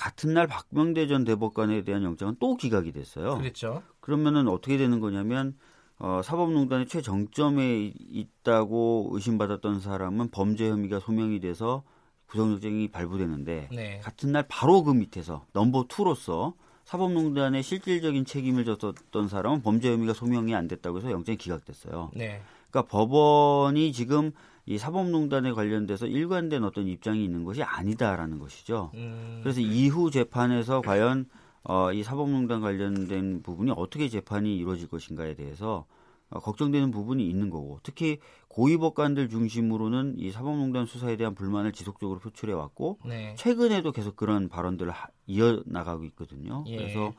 같은 0.00 0.32
날 0.32 0.46
박명대 0.46 1.06
전 1.08 1.24
대법관에 1.24 1.84
대한 1.84 2.02
영장은 2.02 2.36
또 2.40 2.56
기각이 2.56 2.90
됐어요. 2.90 3.36
그랬죠. 3.36 3.82
그러면은 4.00 4.48
어떻게 4.48 4.78
되는 4.78 4.98
거냐면 4.98 5.54
어, 5.98 6.22
사법농단의 6.24 6.86
최정점에 6.86 7.92
있다고 8.08 9.10
의심받았던 9.12 9.80
사람은 9.80 10.30
범죄 10.30 10.70
혐의가 10.70 11.00
소명이 11.00 11.40
돼서 11.40 11.82
구속영장이 12.28 12.88
발부되는데 12.88 13.68
네. 13.70 14.00
같은 14.02 14.32
날 14.32 14.46
바로 14.48 14.82
그 14.82 14.92
밑에서 14.92 15.44
넘버 15.52 15.86
투로서 15.88 16.54
사법농단의 16.84 17.62
실질적인 17.62 18.24
책임을 18.24 18.64
졌던 18.64 19.28
사람은 19.28 19.60
범죄 19.60 19.92
혐의가 19.92 20.14
소명이 20.14 20.54
안 20.54 20.66
됐다고 20.66 20.98
해서 20.98 21.10
영장이 21.10 21.36
기각됐어요. 21.36 22.10
네. 22.14 22.40
그러니까 22.70 22.90
법원이 22.90 23.92
지금 23.92 24.32
이 24.66 24.78
사법농단에 24.78 25.52
관련돼서 25.52 26.06
일관된 26.06 26.64
어떤 26.64 26.86
입장이 26.86 27.24
있는 27.24 27.44
것이 27.44 27.62
아니다라는 27.62 28.38
것이죠. 28.38 28.90
음, 28.94 29.40
그래서 29.42 29.60
이후 29.60 30.10
재판에서 30.10 30.80
과연 30.82 31.26
어, 31.62 31.92
이 31.92 32.02
사법농단 32.02 32.60
관련된 32.60 33.42
부분이 33.42 33.72
어떻게 33.76 34.08
재판이 34.08 34.56
이루어질 34.56 34.88
것인가에 34.88 35.34
대해서 35.34 35.86
어, 36.30 36.38
걱정되는 36.38 36.90
부분이 36.92 37.28
있는 37.28 37.50
거고 37.50 37.80
특히 37.82 38.18
고위법관들 38.48 39.28
중심으로는 39.28 40.14
이 40.18 40.30
사법농단 40.30 40.86
수사에 40.86 41.16
대한 41.16 41.34
불만을 41.34 41.72
지속적으로 41.72 42.20
표출해 42.20 42.52
왔고 42.54 42.98
네. 43.04 43.34
최근에도 43.36 43.92
계속 43.92 44.16
그런 44.16 44.48
발언들을 44.48 44.90
하- 44.92 45.08
이어 45.26 45.62
나가고 45.66 46.04
있거든요. 46.04 46.64
예. 46.68 46.76
그래서 46.76 47.12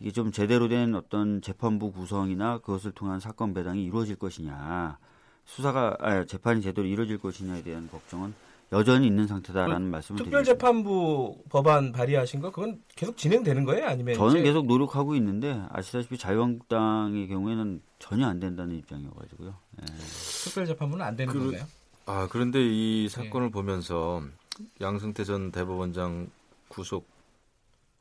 이게 0.00 0.10
좀 0.12 0.30
제대로 0.32 0.68
된 0.68 0.94
어떤 0.94 1.40
재판부 1.42 1.92
구성이나 1.92 2.58
그것을 2.58 2.92
통한 2.92 3.18
사건 3.20 3.52
배당이 3.54 3.84
이루어질 3.84 4.16
것이냐, 4.16 4.98
수사가 5.52 5.96
아, 5.98 6.24
재판이 6.24 6.60
제대로 6.62 6.86
이루어질 6.86 7.18
것이냐에 7.18 7.62
대한 7.62 7.88
걱정은 7.90 8.34
여전히 8.70 9.06
있는 9.06 9.26
상태다라는 9.26 9.90
말씀을 9.90 10.18
드리겠습니다. 10.18 10.38
특별재판부 10.54 11.42
법안 11.48 11.90
발의하신 11.90 12.40
거 12.40 12.50
그건 12.50 12.82
계속 12.94 13.16
진행되는 13.16 13.64
거예요? 13.64 13.86
아니면 13.86 14.14
저는 14.14 14.34
이제- 14.36 14.42
계속 14.42 14.66
노력하고 14.66 15.14
있는데 15.16 15.58
아시다시피 15.70 16.18
자유한국당의 16.18 17.28
경우에는 17.28 17.80
전혀 17.98 18.26
안 18.26 18.38
된다는 18.38 18.76
입장이어가지고요. 18.76 19.54
예. 19.80 19.86
특별재판부는 20.44 21.04
안 21.04 21.16
되는 21.16 21.32
그- 21.32 21.40
건가요? 21.40 21.64
아 22.04 22.28
그런데 22.30 22.60
이 22.62 23.08
사건을 23.08 23.50
보면서 23.50 24.22
양승태 24.82 25.24
전 25.24 25.50
대법원장 25.50 26.28
구속 26.68 27.08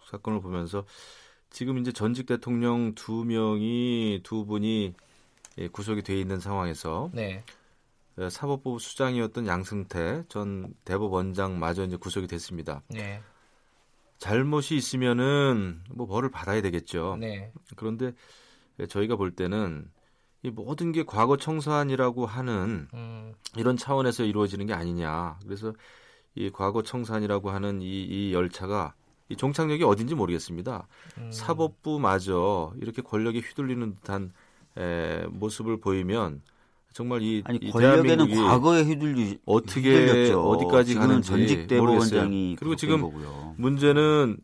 사건을 0.05 0.41
보면서 0.41 0.85
지금 1.49 1.77
이제 1.77 1.93
전직 1.93 2.25
대통령 2.25 2.93
두 2.93 3.23
명이 3.23 4.19
두 4.23 4.45
분이 4.45 4.93
예, 4.93 5.06
구속이 5.71 6.03
돼 6.03 6.19
있는 6.19 6.39
상황에서 6.39 7.09
네. 7.13 7.43
예, 8.19 8.29
사법부 8.29 8.79
수장이었던 8.79 9.47
양승태 9.47 10.23
전 10.27 10.73
대법원장 10.85 11.59
마저 11.59 11.83
이제 11.83 11.97
구속이 11.97 12.27
됐습니다. 12.27 12.81
네. 12.89 13.21
잘못이 14.17 14.75
있으면은 14.75 15.81
뭐 15.91 16.07
벌을 16.07 16.31
받아야 16.31 16.61
되겠죠. 16.61 17.17
네. 17.19 17.51
그런데 17.75 18.13
예, 18.79 18.87
저희가 18.87 19.15
볼 19.15 19.31
때는 19.31 19.89
이 20.43 20.49
모든 20.49 20.91
게 20.91 21.03
과거 21.03 21.37
청산이라고 21.37 22.25
하는 22.25 22.87
음, 22.93 23.33
이런 23.55 23.75
차원에서 23.75 24.23
이루어지는 24.23 24.65
게 24.65 24.73
아니냐. 24.73 25.39
그래서 25.43 25.73
이 26.35 26.49
과거 26.51 26.83
청산이라고 26.83 27.49
하는 27.49 27.81
이, 27.81 28.03
이 28.03 28.33
열차가 28.33 28.93
이 29.29 29.35
종착역이 29.35 29.83
어딘지 29.83 30.15
모르겠습니다. 30.15 30.87
음. 31.17 31.31
사법부마저 31.31 32.73
이렇게 32.79 33.01
권력에 33.01 33.39
휘둘리는 33.39 33.95
듯한 33.95 34.31
에, 34.77 35.25
모습을 35.29 35.79
보이면 35.79 36.41
정말 36.93 37.21
이, 37.21 37.43
아니 37.45 37.59
이 37.61 37.69
권력에는 37.71 38.31
과거에 38.35 38.83
휘둘리 38.83 39.39
어떻게 39.45 40.05
휘둘렸죠. 40.05 40.41
어디까지 40.41 40.95
가는지 40.95 41.29
전직 41.29 41.67
대법원장이. 41.67 42.55
그리고 42.57 42.75
지금 42.75 43.01
거고요. 43.01 43.55
문제는 43.57 44.37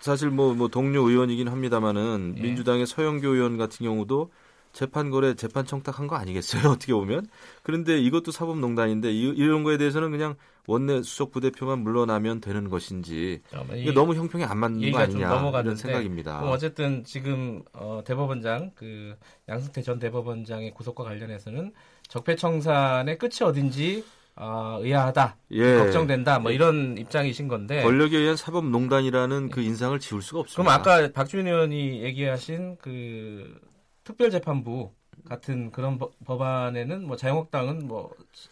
사실 0.00 0.28
뭐, 0.28 0.54
뭐 0.54 0.68
동료 0.68 1.08
의원이긴 1.08 1.48
합니다만은 1.48 2.34
예. 2.36 2.42
민주당의 2.42 2.86
서영교 2.86 3.26
의원 3.26 3.56
같은 3.56 3.84
경우도 3.84 4.30
재판 4.74 5.08
거래 5.08 5.34
재판 5.34 5.64
청탁한 5.64 6.08
거 6.08 6.16
아니겠어요 6.16 6.68
어떻게 6.70 6.92
보면 6.92 7.26
그런데 7.62 7.98
이것도 7.98 8.30
사법농단인데 8.30 9.10
이, 9.10 9.22
이런 9.30 9.62
거에 9.62 9.78
대해서는 9.78 10.10
그냥 10.10 10.34
원내 10.66 11.02
수석 11.02 11.30
부대표만 11.30 11.80
물러나면 11.80 12.40
되는 12.40 12.70
것인지 12.70 13.42
이게 13.76 13.90
이- 13.90 13.94
너무 13.94 14.14
형평이 14.14 14.44
안 14.44 14.58
맞는 14.58 14.90
거 14.92 14.98
아니냐 14.98 15.50
이런 15.60 15.76
생각입니다. 15.76 16.42
어쨌든 16.50 17.04
지금 17.04 17.62
어, 17.74 18.02
대법원장 18.04 18.70
그 18.74 19.14
양승태 19.48 19.82
전 19.82 19.98
대법원장의 19.98 20.72
구속과 20.72 21.04
관련해서는 21.04 21.72
적폐청산의 22.08 23.18
끝이 23.18 23.38
어딘지 23.42 24.04
어, 24.36 24.78
의아하다, 24.80 25.36
예. 25.52 25.76
걱정된다, 25.78 26.40
뭐 26.40 26.50
이런 26.50 26.98
입장이신 26.98 27.46
건데. 27.46 27.84
권력에 27.84 28.18
의한 28.18 28.34
사법농단이라는 28.36 29.50
그 29.50 29.60
인상을 29.60 29.96
지울 30.00 30.22
수가 30.22 30.40
없습니다. 30.40 30.60
그럼 30.60 30.80
아까 30.80 31.12
박주민 31.12 31.46
의원이 31.46 32.02
얘기하신 32.02 32.76
그 32.80 33.60
특별재판부 34.02 34.90
같은 35.28 35.70
그런 35.70 35.98
법- 35.98 36.12
법안에는 36.24 37.06
뭐 37.06 37.16
자유한국당은 37.16 37.86
뭐 37.86 38.10
저- 38.32 38.50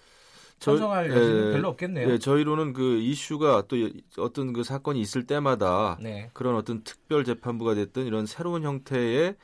찬성할 0.62 1.10
여지는 1.10 1.48
예, 1.48 1.52
별로 1.52 1.68
없겠네요. 1.68 2.08
예, 2.08 2.18
저희로는 2.18 2.72
그 2.72 2.98
이슈가 2.98 3.64
또 3.68 3.76
어떤 4.18 4.52
그 4.52 4.62
사건이 4.62 5.00
있을 5.00 5.26
때마다 5.26 5.98
네. 6.00 6.30
그런 6.32 6.54
어떤 6.54 6.84
특별 6.84 7.24
재판부가 7.24 7.74
됐든 7.74 8.06
이런 8.06 8.26
새로운 8.26 8.62
형태의 8.62 9.34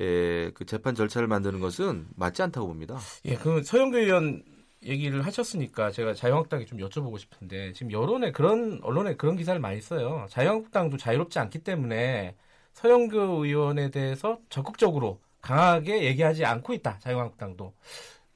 예, 0.00 0.50
그 0.54 0.64
재판 0.64 0.94
절차를 0.94 1.28
만드는 1.28 1.60
것은 1.60 2.06
맞지 2.16 2.42
않다고 2.42 2.66
봅니다. 2.66 2.98
예, 3.26 3.36
그 3.36 3.62
서영교 3.62 3.98
의원 3.98 4.42
얘기를 4.84 5.24
하셨으니까 5.24 5.90
제가 5.90 6.14
자유한국당에 6.14 6.64
좀 6.64 6.78
여쭤보고 6.78 7.18
싶은데 7.18 7.72
지금 7.72 7.92
여론에 7.92 8.32
그런 8.32 8.80
언론에 8.82 9.14
그런 9.16 9.36
기사를 9.36 9.60
많이 9.60 9.80
써요. 9.80 10.26
자유한국당도 10.30 10.96
자유롭지 10.96 11.38
않기 11.38 11.58
때문에 11.60 12.34
서영교 12.72 13.44
의원에 13.44 13.90
대해서 13.90 14.38
적극적으로 14.48 15.20
강하게 15.42 16.04
얘기하지 16.04 16.44
않고 16.46 16.72
있다. 16.72 16.98
자유한국당도 17.00 17.74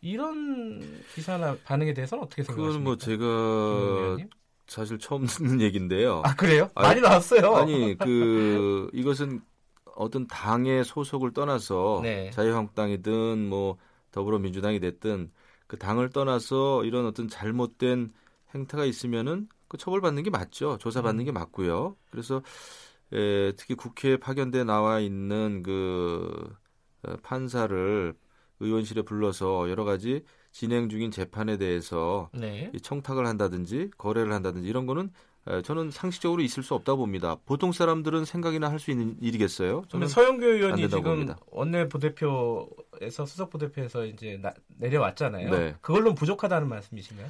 이런 0.01 0.81
기사나 1.15 1.57
반응에 1.65 1.95
대해서는 1.95 2.25
어떻게 2.25 2.43
생각하십니까? 2.43 2.73
그건 2.73 2.85
뭐김 2.85 2.99
제가 2.99 3.25
의원님? 3.73 4.31
사실 4.67 4.99
처음 4.99 5.27
듣는 5.27 5.61
얘기인데요. 5.61 6.23
아 6.25 6.35
그래요? 6.35 6.71
아니, 6.75 6.89
많이 6.89 7.01
나왔어요. 7.01 7.57
아니 7.57 7.97
그 7.99 8.91
이것은 8.93 9.41
어떤 9.95 10.27
당의 10.27 10.85
소속을 10.85 11.33
떠나서 11.33 12.01
네. 12.03 12.31
자유한국당이든 12.31 13.49
뭐 13.49 13.79
더불어민주당이 14.13 14.81
됐든 14.81 15.31
그 15.67 15.79
당을 15.79 16.11
떠나서 16.11 16.85
이런 16.85 17.07
어떤 17.07 17.29
잘못된 17.29 18.13
행태가 18.55 18.85
있으면은 18.85 19.49
그 19.69 19.77
처벌받는 19.79 20.23
게 20.23 20.31
맞죠. 20.31 20.79
조사받는 20.79 21.23
음. 21.23 21.27
게 21.27 21.33
맞고요. 21.33 21.97
그래서 22.11 22.43
에, 23.13 23.53
특히 23.53 23.75
국회에 23.75 24.17
파견돼 24.17 24.65
나와 24.65 25.01
있는 25.01 25.63
그 25.63 26.55
어, 27.03 27.17
판사를 27.23 28.15
의원실에 28.61 29.03
불러서 29.03 29.69
여러 29.71 29.85
가지 29.85 30.23
진행 30.53 30.88
중인 30.88 31.11
재판에 31.11 31.57
대해서 31.59 32.31
네. 32.33 32.71
이 32.75 32.81
청탁을 32.81 33.27
한다든지 33.27 33.90
거래를 33.99 34.33
한다든지 34.33 34.69
이런 34.69 34.87
거는 34.87 35.11
에, 35.49 35.62
저는 35.62 35.90
상식적으로 35.90 36.42
있을 36.42 36.62
수 36.62 36.75
없다고 36.75 36.99
봅니다. 36.99 37.37
보통 37.47 37.71
사람들은 37.73 38.25
생각이나 38.25 38.69
할 38.71 38.79
수 38.81 38.90
있는 38.90 39.16
일이겠어요. 39.21 39.85
저는 39.88 40.09
서영교 40.09 40.45
안 40.47 40.53
의원이 40.53 40.88
지금 40.88 41.03
봅니다. 41.03 41.37
원내 41.53 41.88
부대표에서 41.88 43.27
수석 43.27 43.51
부대표에서 43.51 44.07
이제 44.07 44.38
나- 44.42 44.55
내려왔잖아요. 44.79 45.51
네. 45.51 45.75
그걸로 45.81 46.14
부족하다는 46.14 46.69
말씀이신가요? 46.69 47.29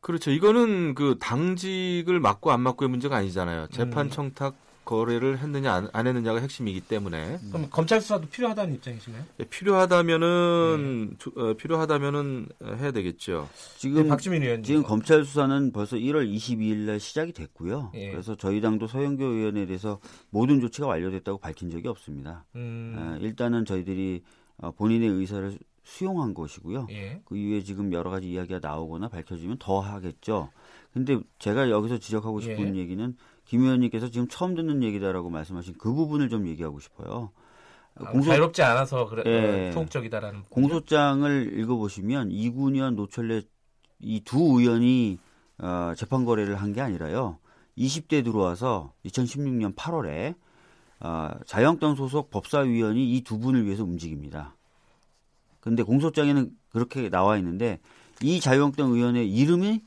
그렇죠. 0.00 0.30
이거는 0.30 0.94
그 0.94 1.16
당직을 1.20 2.20
맡고 2.20 2.50
안 2.50 2.62
맡고의 2.62 2.88
문제가 2.88 3.16
아니잖아요. 3.16 3.66
재판 3.68 4.06
음. 4.06 4.10
청탁 4.10 4.54
거래를 4.84 5.38
했느냐 5.38 5.72
안, 5.72 5.88
안 5.92 6.06
했느냐가 6.06 6.40
핵심이기 6.40 6.80
때문에 6.82 7.38
그럼 7.52 7.68
검찰 7.70 8.00
수사도 8.00 8.26
필요하다는 8.28 8.74
입장이신가요? 8.74 9.24
예, 9.40 9.44
필요하다면은 9.44 11.16
주- 11.18 11.32
어, 11.36 11.54
필요하다면은 11.54 12.48
해야 12.78 12.90
되겠죠. 12.90 13.48
지금 13.76 14.02
네, 14.04 14.08
박주민 14.08 14.42
의원님. 14.42 14.64
지금 14.64 14.82
검찰 14.82 15.24
수사는 15.24 15.72
벌써 15.72 15.96
1월 15.96 16.28
22일 16.34 16.78
날 16.86 16.98
시작이 17.00 17.32
됐고요. 17.32 17.92
예. 17.94 18.10
그래서 18.10 18.34
저희 18.34 18.60
당도 18.60 18.86
서영교 18.86 19.24
의원에 19.24 19.66
대해서 19.66 20.00
모든 20.30 20.60
조치가 20.60 20.86
완료됐다고 20.86 21.38
밝힌 21.38 21.70
적이 21.70 21.88
없습니다. 21.88 22.44
음, 22.56 22.94
어, 22.98 23.18
일단은 23.20 23.64
저희들이 23.64 24.22
어, 24.58 24.72
본인의 24.72 25.08
의사를 25.08 25.56
수용한 25.84 26.34
것이고요. 26.34 26.86
예. 26.90 27.20
그 27.24 27.36
이후에 27.36 27.62
지금 27.62 27.92
여러 27.92 28.10
가지 28.10 28.30
이야기가 28.30 28.60
나오거나 28.62 29.08
밝혀지면 29.08 29.56
더 29.58 29.80
하겠죠. 29.80 30.50
근데 30.92 31.18
제가 31.38 31.70
여기서 31.70 31.98
지적하고 31.98 32.40
싶은 32.40 32.76
예. 32.76 32.80
얘기는 32.80 33.16
김 33.50 33.62
의원님께서 33.62 34.10
지금 34.10 34.28
처음 34.28 34.54
듣는 34.54 34.84
얘기다라고 34.84 35.28
말씀하신 35.28 35.74
그 35.76 35.92
부분을 35.92 36.28
좀 36.28 36.46
얘기하고 36.46 36.78
싶어요. 36.78 37.32
아, 37.96 38.12
공소, 38.12 38.30
자유롭지 38.30 38.62
않아서 38.62 39.06
그래, 39.08 39.24
예. 39.26 39.68
어, 39.70 39.72
소극적이다라는 39.72 40.44
공소장을 40.50 41.58
읽어보시면 41.58 42.30
이군현 42.30 42.94
노철래 42.94 43.42
이 43.98 44.20
두 44.22 44.38
의원이 44.60 45.18
어, 45.58 45.92
재판 45.96 46.24
거래를 46.24 46.54
한 46.62 46.72
게 46.72 46.80
아니라요. 46.80 47.38
20대 47.76 48.22
들어와서 48.22 48.92
2016년 49.06 49.74
8월에 49.74 50.36
어, 51.00 51.30
자유한국당 51.44 51.96
소속 51.96 52.30
법사위원이 52.30 53.16
이 53.16 53.24
두 53.24 53.40
분을 53.40 53.64
위해서 53.66 53.82
움직입니다. 53.82 54.54
근데 55.58 55.82
공소장에는 55.82 56.52
그렇게 56.70 57.08
나와 57.10 57.36
있는데 57.38 57.80
이 58.22 58.38
자유한국당 58.38 58.92
의원의 58.92 59.28
이름이 59.28 59.82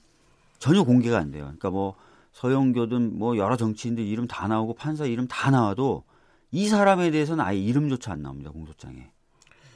전혀 0.60 0.84
공개가 0.84 1.18
안 1.18 1.32
돼요. 1.32 1.44
그러니까 1.46 1.70
뭐 1.70 1.96
서영교든 2.34 3.18
뭐 3.18 3.38
여러 3.38 3.56
정치인들 3.56 4.04
이름 4.04 4.28
다 4.28 4.48
나오고 4.48 4.74
판사 4.76 5.06
이름 5.06 5.28
다 5.28 5.50
나와도 5.52 6.04
이 6.52 6.68
사람에 6.68 7.10
대해서는 7.12 7.44
아예 7.44 7.58
이름조차 7.60 8.12
안 8.12 8.22
나옵니다. 8.22 8.52
공소장에. 8.52 9.10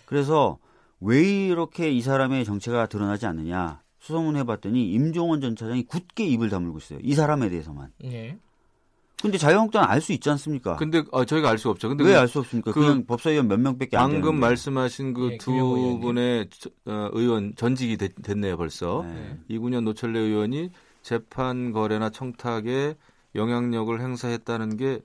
그래서 0.06 0.58
왜 1.00 1.48
이렇게 1.48 1.91
이 1.91 2.02
사람의 2.02 2.46
정체가 2.46 2.88
드러나지 2.88 3.26
않느냐 3.26 3.82
수소문 4.00 4.36
해봤더니 4.38 4.91
임종원 4.91 5.41
전 5.41 5.56
차장이 5.56 5.84
굳게 5.84 6.26
입을 6.26 6.50
다물고 6.50 6.78
있어요. 6.80 7.00
이 7.02 7.13
사람에 7.13 7.50
대해서만. 7.50 7.91
예. 8.04 8.38
근데 9.20 9.39
자유한국당은 9.39 9.88
알수 9.89 10.13
있지 10.13 10.30
않습니까? 10.30 10.76
근데 10.76 11.04
어, 11.12 11.26
저희가 11.26 11.50
알 11.50 11.58
수 11.58 11.70
없죠. 11.72 11.89
근데 11.89 12.04
왜그알수 12.04 12.38
없습니까? 12.39 12.72
그 12.72 12.80
그, 12.80 12.86
냥 12.86 13.06
법사위원 13.08 13.48
몇 13.48 13.60
명밖에 13.60 13.98
안 13.98 14.10
되는데. 14.10 14.22
방금 14.28 14.39
말씀하신 14.39 15.13
그 15.15 15.32
예, 15.34 15.38
두 15.38 15.52
김영호 15.52 15.76
의원님. 15.78 16.02
분의 16.02 16.50
저- 16.52 16.70
어, 16.86 17.10
의원 17.13 17.54
전직이 17.56 17.98
됐, 17.98 18.13
네요 18.38 18.58
벌써. 18.58 19.04
네. 19.08 19.39
이군현 19.48 19.86
노철래 19.86 20.20
의원이 20.20 20.70
재판 21.08 21.72
거래나 21.72 22.10
청탁에 22.10 22.96
영향력을 23.36 24.00
행사했다는 24.02 24.78
게 24.78 25.00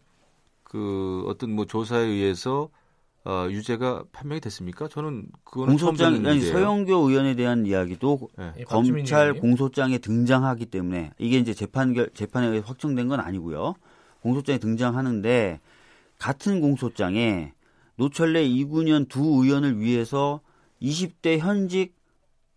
그 0.72 1.22
어떤 1.26 1.52
뭐 1.52 1.66
조사에 1.66 2.00
의해서 2.00 2.70
어, 3.24 3.46
유죄가 3.50 4.04
판명이 4.10 4.40
됐습니까? 4.40 4.88
저는 4.88 5.26
처음 5.54 5.66
공소장 5.66 6.24
아니. 6.26 6.40
서영교 6.40 7.10
의원에 7.10 7.34
대한 7.36 7.66
이야기도 7.66 8.30
네. 8.38 8.52
예, 8.56 8.64
검찰 8.64 9.20
의원님. 9.24 9.40
공소장에 9.42 9.98
등장하기 9.98 10.64
때문에 10.66 11.12
이게 11.18 11.36
이제 11.36 11.52
재판 11.52 11.92
결, 11.92 12.08
재판에 12.14 12.46
의해 12.46 12.62
확정된 12.64 13.06
건 13.08 13.20
아니고요. 13.20 13.74
공소장에 14.22 14.58
등장하는데 14.58 15.60
같은 16.18 16.60
공소장에 16.62 17.52
노철래 17.96 18.42
이군현 18.42 19.06
두 19.06 19.20
의원을 19.44 19.78
위해서 19.78 20.40
20대 20.80 21.36
현직 21.38 21.94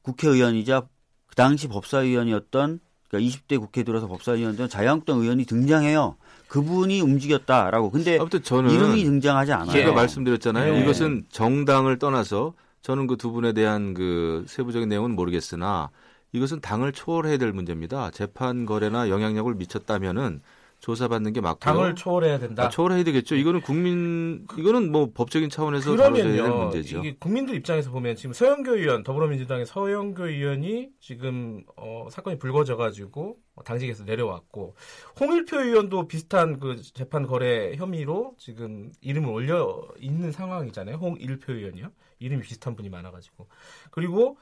국회의원이자 0.04 0.88
그 1.28 1.36
당시 1.36 1.68
법사위원이었던 1.68 2.80
그러니까 3.16 3.38
20대 3.38 3.60
국회에 3.60 3.84
들어서 3.84 4.08
법사위원이었던 4.08 4.70
자유한국당 4.70 5.20
의원이 5.20 5.46
등장해요. 5.46 6.16
그분이 6.48 7.02
움직였다라고. 7.02 7.92
근데 7.92 8.20
아무튼 8.20 8.44
저는 8.44 8.70
이름이 8.72 9.04
등장하지 9.04 9.54
않아요. 9.54 9.72
제가 9.72 9.90
예. 9.90 9.94
말씀드렸잖아요. 9.94 10.74
네. 10.74 10.82
이것은 10.82 11.26
정당을 11.30 12.00
떠나서 12.00 12.54
저는 12.82 13.08
그 13.08 13.18
두 13.18 13.32
분에 13.32 13.54
대한 13.54 13.94
그 13.94 14.46
세부적인 14.48 14.88
내용은 14.88 15.16
모르겠으나 15.16 15.90
이것은 16.34 16.62
당을 16.62 16.92
초월해야 16.92 17.38
될 17.38 17.52
문제입니다. 17.52 18.12
재판 18.12 18.66
거래나 18.66 19.10
영향력을 19.10 19.54
미쳤다면은 19.56 20.42
조사받는 20.86 21.34
게 21.34 21.42
맞고요. 21.42 21.74
당을 21.74 21.96
초월해야 21.96 22.38
된다. 22.38 22.66
아, 22.66 22.70
초월해야 22.70 23.04
되겠죠. 23.06 23.34
이거는 23.34 23.62
국민 23.62 24.46
이거는 24.56 24.92
뭐 24.92 25.10
법적인 25.12 25.50
차원에서 25.50 25.90
그러면요. 25.90 26.58
문제죠. 26.66 27.00
이게 27.00 27.16
국민들 27.20 27.56
입장에서 27.56 27.90
보면 27.90 28.16
지금 28.16 28.34
서영교 28.34 28.76
의원 28.76 29.02
더불어민주당의 29.02 29.66
서영교 29.66 30.28
의원이 30.28 30.90
지금 31.00 31.64
어, 31.76 32.08
사건이 32.12 32.38
불거져 32.38 32.76
가지고 32.76 33.38
당직에서 33.66 34.04
내려왔고 34.04 34.76
홍일표 35.20 35.60
의원도 35.60 36.08
비슷한 36.08 36.60
그 36.60 36.80
재판 36.94 37.26
거래 37.26 37.76
혐의로 37.76 38.36
지금 38.38 38.92
이름을 39.02 39.28
올려 39.30 39.82
있는 39.98 40.32
상황이잖아요. 40.32 40.98
홍일표 40.98 41.54
의원이요. 41.54 41.88
이름이 42.20 42.44
비슷한 42.44 42.76
분이 42.76 42.90
많아 42.90 43.10
가지고 43.10 43.48
그리고 43.90 44.38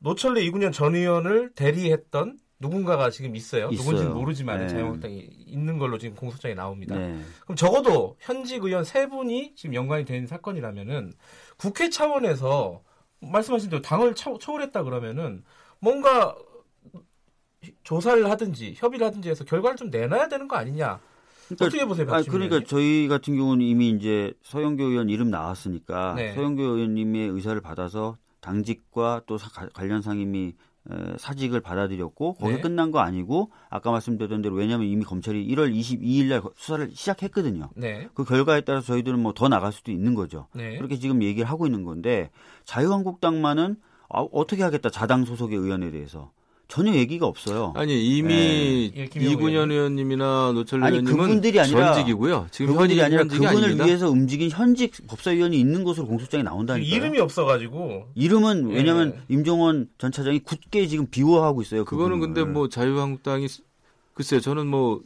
노철래 0.00 0.42
이군현 0.42 0.72
전 0.72 0.94
의원을 0.94 1.52
대리했던 1.54 2.36
누군가가 2.58 3.10
지금 3.10 3.36
있어요. 3.36 3.64
누군지는 3.70 4.00
있어요. 4.02 4.14
모르지만 4.14 4.60
네. 4.60 4.68
자유한국당이 4.68 5.18
있는 5.46 5.78
걸로 5.78 5.98
지금 5.98 6.16
공소장에 6.16 6.54
나옵니다. 6.54 6.96
네. 6.96 7.20
그럼 7.42 7.56
적어도 7.56 8.16
현직 8.20 8.64
의원 8.64 8.84
세 8.84 9.06
분이 9.08 9.54
지금 9.56 9.74
연관이 9.74 10.04
된 10.04 10.26
사건이라면은 10.26 11.12
국회 11.58 11.90
차원에서 11.90 12.82
말씀하신 13.20 13.70
대로 13.70 13.82
당을 13.82 14.14
차- 14.14 14.32
초월했다 14.38 14.82
그러면은 14.84 15.44
뭔가 15.80 16.34
조사를 17.82 18.28
하든지 18.30 18.74
협의를 18.76 19.06
하든지 19.06 19.28
해서 19.28 19.44
결과를 19.44 19.76
좀 19.76 19.90
내놔야 19.90 20.28
되는 20.28 20.46
거 20.48 20.56
아니냐? 20.56 21.00
그러니까 21.48 21.64
어떻게 21.66 21.84
보세요, 21.84 22.06
아, 22.10 22.22
그러니까 22.22 22.56
의원님? 22.56 22.64
저희 22.66 23.08
같은 23.08 23.36
경우는 23.36 23.64
이미 23.64 23.90
이제 23.90 24.32
서영교 24.42 24.82
의원 24.84 25.08
이름 25.08 25.30
나왔으니까 25.30 26.14
네. 26.14 26.32
서영교 26.34 26.62
의원님의 26.62 27.28
의사를 27.28 27.60
받아서 27.60 28.16
당직과 28.40 29.22
또 29.26 29.38
사- 29.38 29.68
관련 29.74 30.02
상임위 30.02 30.48
에, 30.48 30.52
사직을 31.18 31.60
받아들였고 31.60 32.34
거기 32.34 32.54
네. 32.54 32.60
끝난 32.60 32.90
거 32.90 33.00
아니고 33.00 33.50
아까 33.70 33.90
말씀드렸던 33.90 34.42
대로 34.42 34.54
왜냐하면 34.54 34.86
이미 34.88 35.04
검찰이 35.04 35.46
1월 35.48 35.74
22일 35.74 36.28
날 36.28 36.42
수사를 36.56 36.90
시작했거든요. 36.92 37.70
네, 37.74 38.08
그 38.14 38.24
결과에 38.24 38.60
따라서 38.62 38.86
저희들은 38.88 39.18
뭐 39.20 39.32
더 39.32 39.48
나갈 39.48 39.72
수도 39.72 39.90
있는 39.90 40.14
거죠. 40.14 40.46
네. 40.54 40.76
그렇게 40.76 40.96
지금 40.98 41.22
얘기를 41.22 41.48
하고 41.48 41.66
있는 41.66 41.84
건데 41.84 42.30
자유한국당만은 42.64 43.76
아, 44.08 44.20
어떻게 44.32 44.62
하겠다 44.62 44.88
자당 44.90 45.24
소속의 45.24 45.58
의원에 45.58 45.90
대해서 45.90 46.30
전혀 46.68 46.94
얘기가 46.94 47.26
없어요. 47.26 47.72
아니 47.76 48.04
이미 48.16 48.90
예, 48.96 49.06
김영우 49.06 49.32
이군현 49.32 49.70
의원님이나 49.70 50.52
아니, 50.82 50.96
의원님은 50.96 51.04
그분들이 51.22 51.60
아니라- 51.60 51.94
전직이고요. 51.94 52.48
지금 52.50 52.72
그분들이 52.72 53.00
아니라 53.02 53.22
그분을 53.24 53.46
아닙니다. 53.48 53.84
위해서 53.84 54.10
움직인 54.10 54.50
현직 54.50 54.92
법사위원이 55.06 55.58
있는 55.58 55.84
것으로 55.84 56.06
공소장에 56.08 56.42
지금 56.42 56.50
나온다니까요. 56.52 56.92
이름이 56.96 57.20
없어가지고 57.20 58.08
이름은 58.16 58.72
예. 58.72 58.76
왜냐하면 58.76 59.22
임종원 59.28 59.88
전 59.98 60.10
차장이 60.10 60.40
굳게 60.40 60.88
지금 60.88 61.06
비호하고 61.06 61.62
있어요. 61.62 61.84
그거는 61.84 62.18
그분을. 62.18 62.34
근데 62.34 62.50
뭐 62.52 62.68
자유한국당이 62.68 63.46
글쎄요. 64.14 64.40
저는 64.40 64.66
뭐 64.66 65.00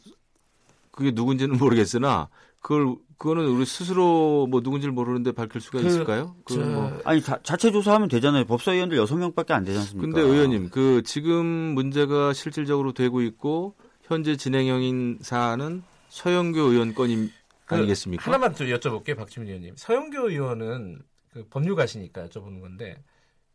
그게 0.92 1.11
누군지는 1.11 1.59
모르겠으나 1.59 2.29
그걸 2.61 2.96
그거는 3.18 3.46
우리 3.49 3.66
스스로 3.66 4.46
뭐 4.46 4.61
누군지를 4.62 4.92
모르는데 4.92 5.33
밝힐 5.33 5.61
수가 5.61 5.81
그, 5.81 5.87
있을까요? 5.87 6.35
저, 6.49 6.57
그건 6.57 6.75
뭐 6.75 7.01
아니 7.05 7.20
자, 7.20 7.38
자체 7.42 7.70
조사하면 7.70 8.09
되잖아요. 8.09 8.46
법사위원들 8.46 8.96
여섯 8.96 9.16
명밖에 9.16 9.53
안 9.53 9.64
되지 9.64 9.79
않습니까? 9.79 10.07
근데 10.07 10.20
의원님 10.23 10.70
그 10.70 11.03
지금 11.05 11.44
문제가 11.46 12.33
실질적으로 12.33 12.92
되고 12.92 13.20
있고 13.20 13.75
현재 14.05 14.37
진행형인 14.37 15.18
사안은 15.20 15.83
서영교 16.09 16.61
의원 16.61 16.94
건이 16.94 17.31
그 17.66 17.75
아니겠습니까? 17.75 18.25
하나만 18.25 18.55
좀 18.55 18.66
여쭤볼게요, 18.68 19.16
박주민 19.16 19.49
의원님. 19.49 19.75
서영교 19.77 20.31
의원은 20.31 21.03
그 21.33 21.46
법률가시니까 21.51 22.27
여쭤보는 22.27 22.61
건데 22.61 22.96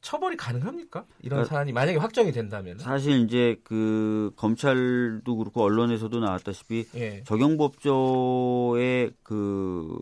처벌이 0.05 0.37
가능합니까? 0.37 1.03
이런 1.23 1.39
아, 1.39 1.45
사안이 1.45 1.73
만약에 1.73 1.97
확정이 1.97 2.31
된다면. 2.31 2.77
사실 2.77 3.21
이제 3.21 3.59
그 3.63 4.31
검찰도 4.35 5.35
그렇고 5.35 5.63
언론에서도 5.63 6.19
나왔다시피 6.19 6.85
예. 6.93 7.23
적용법조의 7.23 9.13
그가 9.23 9.97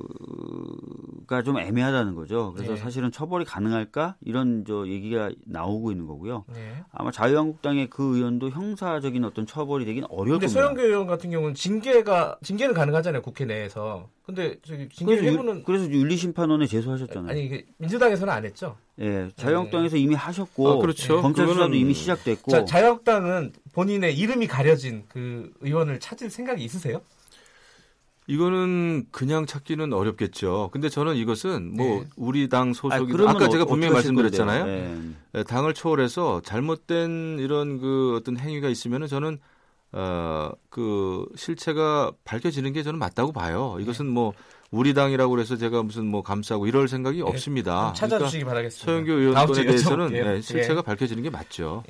좀 1.45 1.57
애매하다는 1.57 2.15
거죠. 2.15 2.51
그래서 2.53 2.73
네. 2.73 2.79
사실은 2.79 3.13
처벌이 3.13 3.45
가능할까 3.45 4.17
이런 4.19 4.65
저 4.67 4.85
얘기가 4.85 5.31
나오고 5.45 5.91
있는 5.91 6.05
거고요. 6.05 6.43
네. 6.53 6.83
아마 6.91 7.09
자유한국당의 7.09 7.89
그 7.89 8.17
의원도 8.17 8.49
형사적인 8.49 9.23
어떤 9.23 9.45
처벌이 9.45 9.85
되긴 9.85 10.03
어려울 10.09 10.39
근데 10.39 10.47
겁니다. 10.47 10.61
서영교 10.61 10.81
의원 10.81 11.07
같은 11.07 11.31
경우는 11.31 11.55
징계가 11.55 12.39
징계는 12.43 12.73
가능하잖아요 12.73 13.21
국회 13.21 13.45
내에서. 13.45 14.09
근데 14.25 14.57
저기 14.65 14.87
징계 14.89 15.17
그래서, 15.17 15.31
해부는 15.31 15.59
유, 15.59 15.63
그래서 15.63 15.89
윤리심판원에 15.89 16.65
제소하셨잖아요. 16.65 17.29
아니 17.29 17.63
민주당에서는 17.77 18.33
안 18.33 18.45
했죠. 18.45 18.77
예, 18.99 19.29
자유한국당에서 19.35 19.97
이미 19.97 20.13
하셨고 20.15 20.69
아, 20.69 20.77
그렇죠. 20.77 21.21
검찰 21.21 21.47
수사도 21.47 21.69
그거는- 21.69 21.75
이미 21.79 21.93
시작됐고 21.93 22.51
자, 22.51 22.63
자유한국당은 22.65 23.51
본인의 23.73 24.15
이름이 24.17 24.47
가려진 24.47 25.03
그 25.09 25.51
의원을 25.61 25.99
찾을 25.99 26.29
생각이 26.29 26.63
있으세요? 26.63 27.01
이거는 28.27 29.05
그냥 29.11 29.45
찾기는 29.45 29.91
어렵겠죠. 29.91 30.69
근데 30.71 30.87
저는 30.89 31.15
이것은 31.15 31.75
뭐 31.75 31.85
네. 31.85 32.07
우리 32.15 32.47
당 32.47 32.69
아, 32.69 32.73
소속이 32.73 33.11
그러면 33.11 33.35
아까 33.35 33.49
제가 33.49 33.63
어- 33.63 33.67
분명히 33.67 33.93
말씀드렸잖아요. 33.95 34.63
건데요? 34.63 35.13
예. 35.35 35.39
에, 35.39 35.43
당을 35.43 35.73
초월해서 35.73 36.41
잘못된 36.45 37.39
이런 37.39 37.79
그 37.79 38.15
어떤 38.15 38.37
행위가 38.37 38.69
있으면은 38.69 39.07
저는 39.07 39.39
어그 39.91 41.25
실체가 41.35 42.11
밝혀지는 42.23 42.71
게 42.73 42.81
저는 42.83 42.97
맞다고 42.99 43.31
봐요. 43.33 43.75
이것은 43.79 44.07
뭐 44.07 44.33
우리 44.73 44.95
당이라고 44.95 45.29
그래서 45.29 45.55
제가 45.55 45.83
무슨 45.83 46.07
뭐 46.07 46.23
감싸고 46.23 46.65
이럴 46.65 46.87
생각이 46.87 47.21
없습니다. 47.21 47.93
좀 47.93 48.09
찾아주시기 48.09 48.43
바라겠습니다. 48.43 48.85
그러니까 48.85 49.13
서영교 49.13 49.33
다음 49.35 49.45
의원 49.45 49.53
주에 49.53 49.63
건에 49.63 49.67
대해서는 49.67 50.07
여쭤볼게요. 50.09 50.33
네, 50.33 50.41
실체가 50.41 50.77
예. 50.79 50.81
밝혀지는 50.81 51.21
게 51.23 51.29
맞죠. 51.29 51.83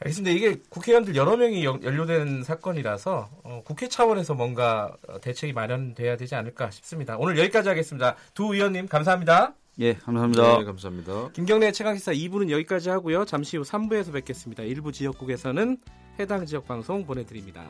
알겠습니다. 0.00 0.30
이게 0.36 0.60
국회의원들 0.68 1.16
여러 1.16 1.36
명이 1.38 1.64
연- 1.64 1.82
연루된 1.82 2.42
사건이라서 2.44 3.30
어, 3.42 3.62
국회 3.64 3.88
차원에서 3.88 4.34
뭔가 4.34 4.94
어, 5.08 5.18
대책이 5.18 5.54
마련돼야 5.54 6.18
되지 6.18 6.34
않을까 6.34 6.70
싶습니다. 6.70 7.16
오늘 7.18 7.38
여기까지 7.38 7.70
하겠습니다. 7.70 8.16
두 8.34 8.54
의원님 8.54 8.86
감사합니다. 8.88 9.54
예, 9.78 9.94
감사합니다. 9.94 10.58
네, 10.58 10.64
감사합니다. 10.64 11.30
김경래 11.32 11.72
최강시사 11.72 12.12
2부는 12.12 12.50
여기까지 12.50 12.90
하고요. 12.90 13.24
잠시 13.24 13.56
후 13.56 13.62
3부에서 13.62 14.12
뵙겠습니다. 14.12 14.62
일부 14.64 14.92
지역국에서는 14.92 15.78
해당 16.18 16.44
지역 16.44 16.68
방송 16.68 17.06
보내드립니다. 17.06 17.64